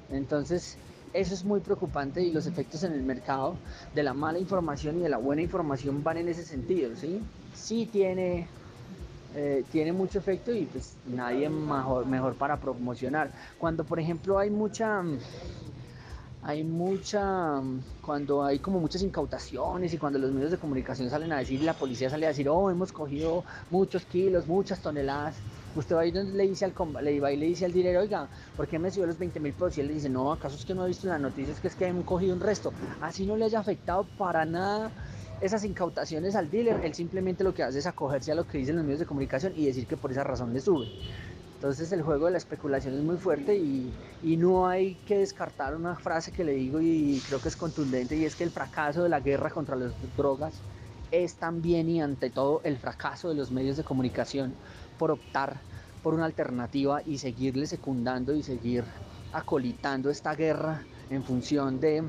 Entonces, 0.09 0.77
eso 1.13 1.33
es 1.33 1.43
muy 1.43 1.59
preocupante 1.59 2.21
y 2.21 2.31
los 2.31 2.47
efectos 2.47 2.83
en 2.83 2.93
el 2.93 3.03
mercado 3.03 3.57
de 3.93 4.03
la 4.03 4.13
mala 4.13 4.39
información 4.39 4.99
y 4.99 5.01
de 5.01 5.09
la 5.09 5.17
buena 5.17 5.41
información 5.41 6.03
van 6.03 6.17
en 6.17 6.29
ese 6.29 6.45
sentido, 6.45 6.95
¿sí? 6.95 7.21
Sí 7.53 7.89
tiene, 7.91 8.47
eh, 9.35 9.65
tiene 9.71 9.91
mucho 9.91 10.19
efecto 10.19 10.53
y 10.53 10.65
pues 10.65 10.95
nadie 11.07 11.49
mejor, 11.49 12.05
mejor 12.05 12.35
para 12.35 12.57
promocionar. 12.57 13.31
Cuando, 13.57 13.83
por 13.83 13.99
ejemplo, 13.99 14.39
hay 14.39 14.49
mucha 14.49 15.03
hay 16.47 16.63
mucha, 16.63 17.61
cuando 18.01 18.41
hay 18.41 18.59
como 18.59 18.79
muchas 18.79 19.01
incautaciones 19.01 19.93
y 19.93 19.97
cuando 19.97 20.17
los 20.17 20.31
medios 20.31 20.49
de 20.49 20.57
comunicación 20.57 21.09
salen 21.09 21.33
a 21.33 21.39
decir, 21.39 21.61
la 21.61 21.73
policía 21.73 22.09
sale 22.09 22.25
a 22.25 22.29
decir, 22.29 22.47
oh, 22.47 22.71
hemos 22.71 22.93
cogido 22.93 23.43
muchos 23.69 24.05
kilos, 24.05 24.47
muchas 24.47 24.79
toneladas, 24.79 25.35
usted 25.75 25.97
va 25.97 26.05
y 26.05 26.13
le 26.13 26.47
dice 26.47 26.63
al, 26.63 26.73
le 27.01 27.19
va 27.19 27.33
y 27.33 27.35
le 27.35 27.47
dice 27.47 27.65
al 27.65 27.73
dinero, 27.73 27.99
oiga, 27.99 28.29
¿por 28.55 28.65
qué 28.65 28.79
me 28.79 28.89
subió 28.89 29.07
los 29.07 29.19
20 29.19 29.41
mil 29.41 29.51
pesos? 29.51 29.77
Y 29.77 29.81
él 29.81 29.87
le 29.87 29.95
dice, 29.95 30.07
no, 30.07 30.31
¿acaso 30.31 30.55
es 30.55 30.63
que 30.63 30.73
no 30.73 30.83
ha 30.83 30.87
visto 30.87 31.07
en 31.07 31.11
las 31.11 31.21
noticias 31.21 31.59
que 31.59 31.67
es 31.67 31.75
que 31.75 31.85
han 31.85 32.01
cogido 32.03 32.33
un 32.33 32.39
resto? 32.39 32.71
Así 33.01 33.25
no 33.25 33.35
le 33.35 33.43
haya 33.43 33.59
afectado 33.59 34.05
para 34.17 34.45
nada 34.45 34.89
esas 35.41 35.65
incautaciones 35.65 36.33
al 36.37 36.49
dealer, 36.49 36.79
él 36.81 36.93
simplemente 36.93 37.43
lo 37.43 37.53
que 37.53 37.63
hace 37.63 37.79
es 37.79 37.87
acogerse 37.87 38.31
a 38.31 38.35
lo 38.35 38.47
que 38.47 38.57
dicen 38.57 38.77
los 38.77 38.85
medios 38.85 39.01
de 39.01 39.05
comunicación 39.05 39.51
y 39.53 39.65
decir 39.65 39.85
que 39.85 39.97
por 39.97 40.11
esa 40.11 40.23
razón 40.23 40.53
le 40.53 40.61
sube. 40.61 40.87
Entonces 41.57 41.91
el 41.91 42.03
juego 42.03 42.25
de 42.25 42.31
la 42.31 42.37
especulación 42.37 42.93
es 42.93 43.01
muy 43.01 43.17
fuerte 43.17 43.55
y, 43.55 43.91
no 44.37 44.67
hay 44.67 44.93
que 45.07 45.17
descartar 45.17 45.75
una 45.75 45.95
frase 45.95 46.31
que 46.31 46.43
le 46.43 46.51
digo 46.51 46.79
y 46.79 47.19
creo 47.27 47.41
que 47.41 47.49
es 47.49 47.55
contundente 47.55 48.15
y 48.15 48.25
es 48.25 48.35
que 48.35 48.43
el 48.43 48.51
fracaso 48.51 49.01
de 49.01 49.09
la 49.09 49.19
guerra 49.19 49.49
contra 49.49 49.75
las 49.75 49.91
drogas 50.15 50.61
es 51.09 51.35
también 51.35 51.89
y 51.89 51.99
ante 51.99 52.29
todo 52.29 52.61
el 52.63 52.77
fracaso 52.77 53.29
de 53.29 53.35
los 53.35 53.49
medios 53.49 53.75
de 53.75 53.83
comunicación 53.83 54.53
por 54.99 55.09
optar 55.09 55.61
por 56.03 56.13
una 56.13 56.25
alternativa 56.25 57.01
y 57.03 57.17
seguirle 57.17 57.65
secundando 57.65 58.35
y 58.35 58.43
seguir 58.43 58.83
acolitando 59.33 60.11
esta 60.11 60.35
guerra 60.35 60.85
en 61.09 61.23
función 61.23 61.79
de, 61.79 62.03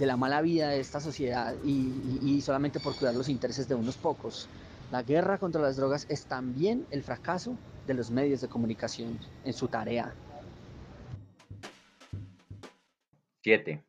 la 0.00 0.16
mala 0.16 0.40
vida 0.40 0.70
de 0.70 0.80
esta 0.80 0.98
sociedad 0.98 1.54
y 1.64 2.40
solamente 2.40 2.80
por 2.80 2.96
cuidar 2.96 3.14
los 3.14 3.28
intereses 3.28 3.68
de 3.68 3.76
unos 3.76 3.96
pocos. 3.96 4.48
La 4.94 5.02
guerra 5.02 5.38
contra 5.38 5.60
las 5.60 5.76
drogas 5.76 6.06
es 6.08 6.26
también 6.26 6.86
el 6.92 7.02
fracaso 7.02 7.58
de 7.88 7.94
los 7.94 8.12
medios 8.12 8.40
de 8.40 8.48
comunicación 8.48 9.18
en 9.44 9.52
su 9.52 9.66
tarea. 9.66 10.14
7. 13.42 13.84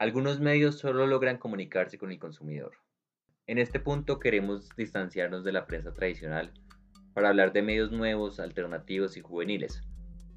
Algunos 0.00 0.40
medios 0.40 0.80
solo 0.80 1.06
logran 1.06 1.38
comunicarse 1.38 1.96
con 1.96 2.10
el 2.10 2.18
consumidor. 2.18 2.72
En 3.46 3.58
este 3.58 3.78
punto 3.78 4.18
queremos 4.18 4.68
distanciarnos 4.76 5.44
de 5.44 5.52
la 5.52 5.68
prensa 5.68 5.94
tradicional 5.94 6.52
para 7.14 7.28
hablar 7.28 7.52
de 7.52 7.62
medios 7.62 7.92
nuevos, 7.92 8.40
alternativos 8.40 9.16
y 9.16 9.20
juveniles. 9.20 9.80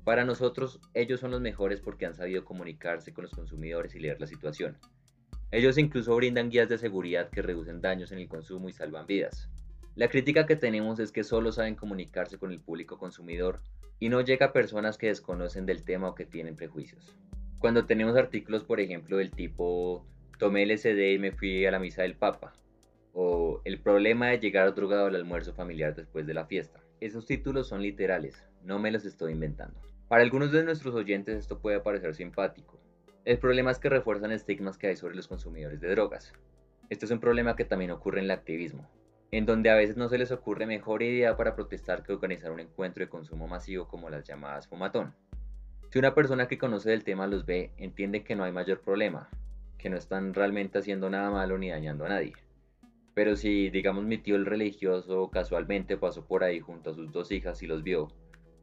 Para 0.04 0.24
nosotros, 0.24 0.82
ellos 0.94 1.20
son 1.20 1.32
los 1.32 1.42
mejores 1.42 1.82
porque 1.82 2.06
han 2.06 2.14
sabido 2.14 2.46
comunicarse 2.46 3.12
con 3.12 3.24
los 3.24 3.34
consumidores 3.34 3.96
y 3.96 4.00
leer 4.02 4.22
la 4.22 4.28
situación. 4.28 4.78
Ellos 5.50 5.80
incluso 5.80 6.16
brindan 6.16 6.52
guías 6.52 6.70
de 6.70 6.78
seguridad 6.78 7.32
que 7.32 7.42
reducen 7.42 7.82
daños 7.82 8.12
en 8.12 8.20
el 8.20 8.28
consumo 8.28 8.70
y 8.70 8.74
salvan 8.74 9.08
vidas. 9.08 9.50
La 9.96 10.08
crítica 10.08 10.48
que 10.48 10.56
tenemos 10.56 10.98
es 11.00 11.12
que 11.12 11.24
solo 11.24 11.52
saben 11.52 11.76
comunicarse 11.76 12.40
con 12.40 12.52
el 12.52 12.60
público 12.60 12.98
consumidor 12.98 13.62
y 14.00 14.10
no 14.10 14.22
llega 14.22 14.48
a 14.48 14.52
personas 14.52 14.98
que 14.98 15.06
desconocen 15.06 15.68
del 15.68 15.84
tema 15.84 16.10
o 16.10 16.16
que 16.16 16.26
tienen 16.26 16.56
prejuicios. 16.56 17.16
Cuando 17.60 17.86
tenemos 17.86 18.16
artículos, 18.16 18.64
por 18.64 18.80
ejemplo, 18.80 19.18
del 19.18 19.30
tipo 19.30 20.04
tomé 20.40 20.66
LSD 20.66 21.14
y 21.14 21.20
me 21.20 21.32
fui 21.32 21.68
a 21.68 21.72
la 21.72 21.78
misa 21.78 22.02
del 22.02 22.16
Papa, 22.16 22.54
o 23.14 23.62
el 23.66 23.80
problema 23.82 24.30
de 24.30 24.40
llegar 24.40 24.74
drogado 24.74 25.06
al 25.06 25.16
almuerzo 25.16 25.54
familiar 25.54 25.94
después 25.96 26.26
de 26.26 26.34
la 26.34 26.48
fiesta. 26.48 26.80
Esos 27.00 27.28
títulos 27.28 27.68
son 27.68 27.84
literales, 27.84 28.44
no 28.64 28.80
me 28.80 28.90
los 28.90 29.06
estoy 29.06 29.34
inventando. 29.34 29.80
Para 30.08 30.24
algunos 30.24 30.52
de 30.52 30.64
nuestros 30.64 30.96
oyentes 30.96 31.38
esto 31.38 31.60
puede 31.60 31.80
parecer 31.82 32.16
simpático. 32.16 32.80
El 33.26 33.38
problema 33.38 33.70
es 33.70 33.78
que 33.78 33.90
refuerzan 33.90 34.32
estigmas 34.32 34.80
que 34.80 34.88
hay 34.88 34.96
sobre 34.96 35.16
los 35.16 35.28
consumidores 35.28 35.80
de 35.82 35.92
drogas. 35.92 36.34
Este 36.90 37.06
es 37.06 37.12
un 37.12 37.20
problema 37.20 37.56
que 37.56 37.64
también 37.64 37.92
ocurre 37.92 38.18
en 38.18 38.26
el 38.26 38.32
activismo 38.32 38.90
en 39.38 39.48
donde 39.48 39.72
a 39.72 39.76
veces 39.76 39.98
no 39.98 40.10
se 40.10 40.20
les 40.20 40.32
ocurre 40.32 40.68
mejor 40.68 41.02
idea 41.02 41.36
para 41.36 41.56
protestar 41.56 42.04
que 42.04 42.14
organizar 42.14 42.52
un 42.52 42.60
encuentro 42.60 43.04
de 43.04 43.10
consumo 43.10 43.48
masivo 43.48 43.88
como 43.88 44.12
las 44.12 44.28
llamadas 44.28 44.68
fumatón. 44.68 45.16
Si 45.90 45.98
una 45.98 46.14
persona 46.14 46.48
que 46.48 46.60
conoce 46.60 46.92
del 46.92 47.04
tema 47.04 47.26
los 47.26 47.44
ve, 47.44 47.72
entiende 47.78 48.24
que 48.24 48.36
no 48.36 48.44
hay 48.44 48.52
mayor 48.52 48.82
problema, 48.82 49.32
que 49.80 49.90
no 49.90 49.98
están 49.98 50.36
realmente 50.36 50.78
haciendo 50.78 51.10
nada 51.10 51.32
malo 51.32 51.58
ni 51.58 51.72
dañando 51.72 52.06
a 52.06 52.10
nadie. 52.10 52.34
Pero 53.16 53.36
si, 53.36 53.72
digamos, 53.72 54.06
mi 54.06 54.20
tío 54.20 54.36
el 54.36 54.46
religioso 54.46 55.32
casualmente 55.32 55.98
pasó 55.98 56.28
por 56.28 56.44
ahí 56.44 56.60
junto 56.60 56.92
a 56.92 56.94
sus 56.94 57.12
dos 57.12 57.32
hijas 57.32 57.64
y 57.64 57.66
los 57.66 57.82
vio, 57.82 58.10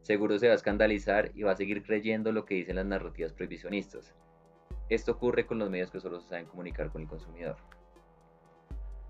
seguro 0.03 0.39
se 0.39 0.47
va 0.47 0.53
a 0.53 0.55
escandalizar 0.55 1.33
y 1.35 1.43
va 1.43 1.51
a 1.51 1.57
seguir 1.57 1.83
creyendo 1.83 2.31
lo 2.31 2.45
que 2.45 2.55
dicen 2.55 2.77
las 2.77 2.85
narrativas 2.85 3.33
prohibicionistas. 3.33 4.15
Esto 4.87 5.11
ocurre 5.11 5.45
con 5.45 5.59
los 5.59 5.69
medios 5.69 5.91
que 5.91 5.99
solo 5.99 6.21
se 6.21 6.29
saben 6.29 6.45
comunicar 6.45 6.91
con 6.91 7.01
el 7.01 7.09
consumidor. 7.09 7.57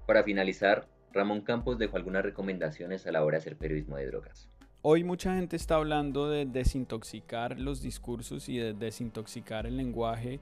Para 0.07 0.23
finalizar, 0.23 0.87
Ramón 1.13 1.41
Campos 1.41 1.77
dejó 1.77 1.97
algunas 1.97 2.23
recomendaciones 2.23 3.05
a 3.05 3.11
la 3.11 3.23
hora 3.23 3.37
de 3.37 3.41
hacer 3.41 3.57
periodismo 3.57 3.97
de 3.97 4.07
drogas. 4.07 4.47
Hoy 4.83 5.03
mucha 5.03 5.35
gente 5.35 5.55
está 5.55 5.75
hablando 5.75 6.29
de 6.29 6.45
desintoxicar 6.47 7.59
los 7.59 7.83
discursos 7.83 8.49
y 8.49 8.57
de 8.57 8.73
desintoxicar 8.73 9.67
el 9.67 9.77
lenguaje 9.77 10.39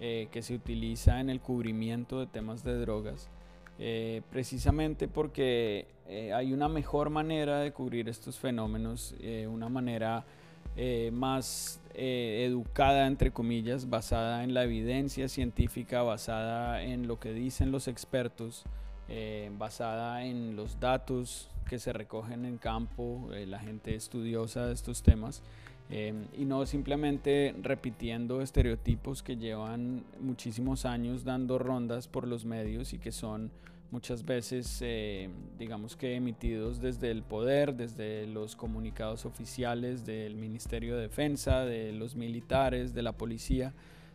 eh, 0.00 0.28
que 0.32 0.42
se 0.42 0.54
utiliza 0.54 1.20
en 1.20 1.30
el 1.30 1.40
cubrimiento 1.40 2.18
de 2.18 2.26
temas 2.26 2.64
de 2.64 2.74
drogas, 2.78 3.30
eh, 3.78 4.22
precisamente 4.30 5.06
porque 5.06 5.86
eh, 6.08 6.32
hay 6.32 6.52
una 6.52 6.68
mejor 6.68 7.10
manera 7.10 7.60
de 7.60 7.72
cubrir 7.72 8.08
estos 8.08 8.38
fenómenos, 8.38 9.14
una 9.48 9.68
manera 9.68 10.24
más 11.12 11.80
educada, 11.94 13.06
entre 13.06 13.30
comillas, 13.30 13.88
basada 13.88 14.44
en 14.44 14.52
la 14.52 14.64
evidencia 14.64 15.28
científica, 15.28 16.02
basada 16.02 16.82
en 16.82 17.06
lo 17.06 17.18
que 17.18 17.32
dicen 17.32 17.70
los 17.72 17.88
expertos. 17.88 18.66
Eh, 19.08 19.52
basada 19.56 20.24
en 20.24 20.56
los 20.56 20.80
datos 20.80 21.48
que 21.68 21.78
se 21.78 21.92
recogen 21.92 22.44
en 22.44 22.58
campo, 22.58 23.28
eh, 23.32 23.46
la 23.46 23.60
gente 23.60 23.94
estudiosa 23.94 24.66
de 24.66 24.74
estos 24.74 25.04
temas, 25.04 25.42
eh, 25.90 26.12
y 26.36 26.44
no 26.44 26.66
simplemente 26.66 27.54
repitiendo 27.62 28.42
estereotipos 28.42 29.22
que 29.22 29.36
llevan 29.36 30.04
muchísimos 30.18 30.84
años 30.84 31.22
dando 31.22 31.56
rondas 31.58 32.08
por 32.08 32.26
los 32.26 32.44
medios 32.44 32.92
y 32.92 32.98
que 32.98 33.12
son 33.12 33.52
muchas 33.92 34.24
veces, 34.24 34.82
digamos 35.56 35.94
que 35.94 36.16
emitidos 36.16 36.80
desde 36.80 37.12
el 37.12 37.22
poder, 37.22 37.76
desde 37.76 38.26
los 38.26 38.56
comunicados 38.56 39.24
oficiales 39.24 40.04
del 40.04 40.34
Ministerio 40.34 40.96
de 40.96 41.02
Defensa, 41.02 41.64
de 41.64 41.92
los 41.92 42.16
militares, 42.16 42.92
de 42.92 43.02
la 43.02 43.12
policía. 43.12 43.72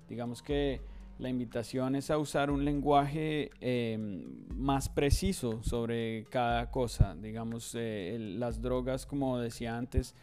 Digamos 0.09 0.41
que 0.41 0.81
la 1.19 1.29
invitación 1.29 1.95
es 1.95 2.09
a 2.09 2.17
usar 2.17 2.49
un 2.49 2.65
lenguaje 2.65 3.51
em, 3.59 4.47
más 4.55 4.89
preciso 4.89 5.61
sobre 5.63 6.25
cada 6.25 6.71
cosa. 6.71 7.15
Digamos, 7.15 7.75
eh, 7.75 8.17
las 8.19 8.61
drogas, 8.61 9.05
como 9.05 9.37
decía 9.39 9.77
antes, 9.77 10.15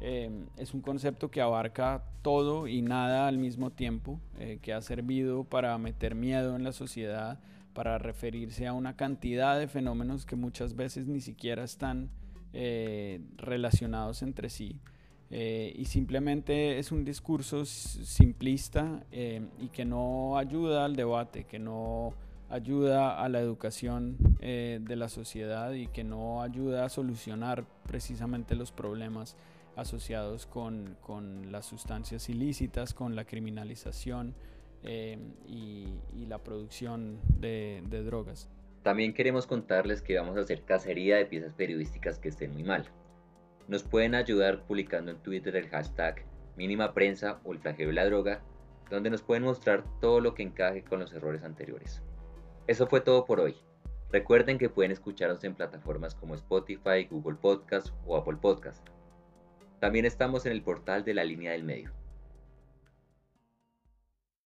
em, 0.00 0.46
es 0.56 0.74
un 0.74 0.80
concepto 0.80 1.30
que 1.30 1.40
abarca 1.40 2.04
todo 2.22 2.66
y 2.68 2.82
nada 2.82 3.28
al 3.28 3.38
mismo 3.38 3.70
tiempo, 3.70 4.20
eh, 4.38 4.58
que 4.62 4.72
ha 4.72 4.80
servido 4.80 5.44
para 5.44 5.76
meter 5.78 6.14
miedo 6.14 6.56
en 6.56 6.64
la 6.64 6.72
sociedad, 6.72 7.40
para 7.74 7.98
referirse 7.98 8.66
a 8.66 8.72
una 8.72 8.96
cantidad 8.96 9.58
de 9.58 9.68
fenómenos 9.68 10.24
que 10.24 10.36
muchas 10.36 10.74
veces 10.74 11.06
ni 11.06 11.20
siquiera 11.20 11.64
están 11.64 12.10
eh, 12.54 13.20
relacionados 13.36 14.22
entre 14.22 14.48
sí. 14.48 14.80
Eh, 15.30 15.72
y 15.76 15.86
simplemente 15.86 16.78
es 16.78 16.92
un 16.92 17.04
discurso 17.04 17.64
simplista 17.64 19.04
eh, 19.10 19.42
y 19.58 19.68
que 19.68 19.84
no 19.84 20.38
ayuda 20.38 20.84
al 20.84 20.94
debate, 20.94 21.44
que 21.44 21.58
no 21.58 22.14
ayuda 22.48 23.20
a 23.20 23.28
la 23.28 23.40
educación 23.40 24.16
eh, 24.40 24.78
de 24.80 24.94
la 24.94 25.08
sociedad 25.08 25.72
y 25.72 25.88
que 25.88 26.04
no 26.04 26.42
ayuda 26.42 26.84
a 26.84 26.88
solucionar 26.88 27.64
precisamente 27.88 28.54
los 28.54 28.70
problemas 28.70 29.36
asociados 29.74 30.46
con, 30.46 30.96
con 31.00 31.50
las 31.50 31.66
sustancias 31.66 32.28
ilícitas, 32.28 32.94
con 32.94 33.16
la 33.16 33.24
criminalización 33.24 34.34
y, 34.84 35.88
y, 36.14 36.26
la 36.28 36.38
producción 36.38 37.18
de, 37.40 37.82
de 37.90 38.04
drogas. 38.04 38.48
También 38.84 39.12
queremos 39.12 39.44
contarles 39.44 40.00
que 40.00 40.16
vamos 40.16 40.36
a 40.36 40.42
hacer 40.42 40.62
cacería 40.62 41.16
de 41.16 41.26
piezas 41.26 41.52
periodísticas 41.54 42.20
que 42.20 42.28
estén 42.28 42.52
muy 42.52 42.62
mal. 42.62 42.86
Nos 43.68 43.82
pueden 43.82 44.14
ayudar 44.14 44.62
publicando 44.62 45.10
en 45.10 45.18
Twitter 45.18 45.56
el 45.56 45.68
hashtag 45.68 46.24
mínima 46.56 46.94
prensa 46.94 47.40
o 47.44 47.52
el 47.52 47.58
flagelo 47.58 47.88
de 47.88 47.94
la 47.94 48.04
droga, 48.04 48.40
donde 48.90 49.10
nos 49.10 49.22
pueden 49.22 49.42
mostrar 49.42 49.84
todo 50.00 50.20
lo 50.20 50.34
que 50.34 50.42
encaje 50.42 50.84
con 50.84 51.00
los 51.00 51.12
errores 51.12 51.42
anteriores. 51.42 52.02
Eso 52.66 52.86
fue 52.86 53.00
todo 53.00 53.24
por 53.24 53.40
hoy. 53.40 53.56
Recuerden 54.10 54.58
que 54.58 54.68
pueden 54.68 54.92
escucharnos 54.92 55.42
en 55.44 55.54
plataformas 55.54 56.14
como 56.14 56.34
Spotify, 56.34 57.06
Google 57.10 57.36
Podcast 57.40 57.88
o 58.06 58.16
Apple 58.16 58.38
Podcast. 58.40 58.86
También 59.80 60.04
estamos 60.04 60.46
en 60.46 60.52
el 60.52 60.62
portal 60.62 61.04
de 61.04 61.14
la 61.14 61.24
línea 61.24 61.52
del 61.52 61.64
medio. 61.64 61.92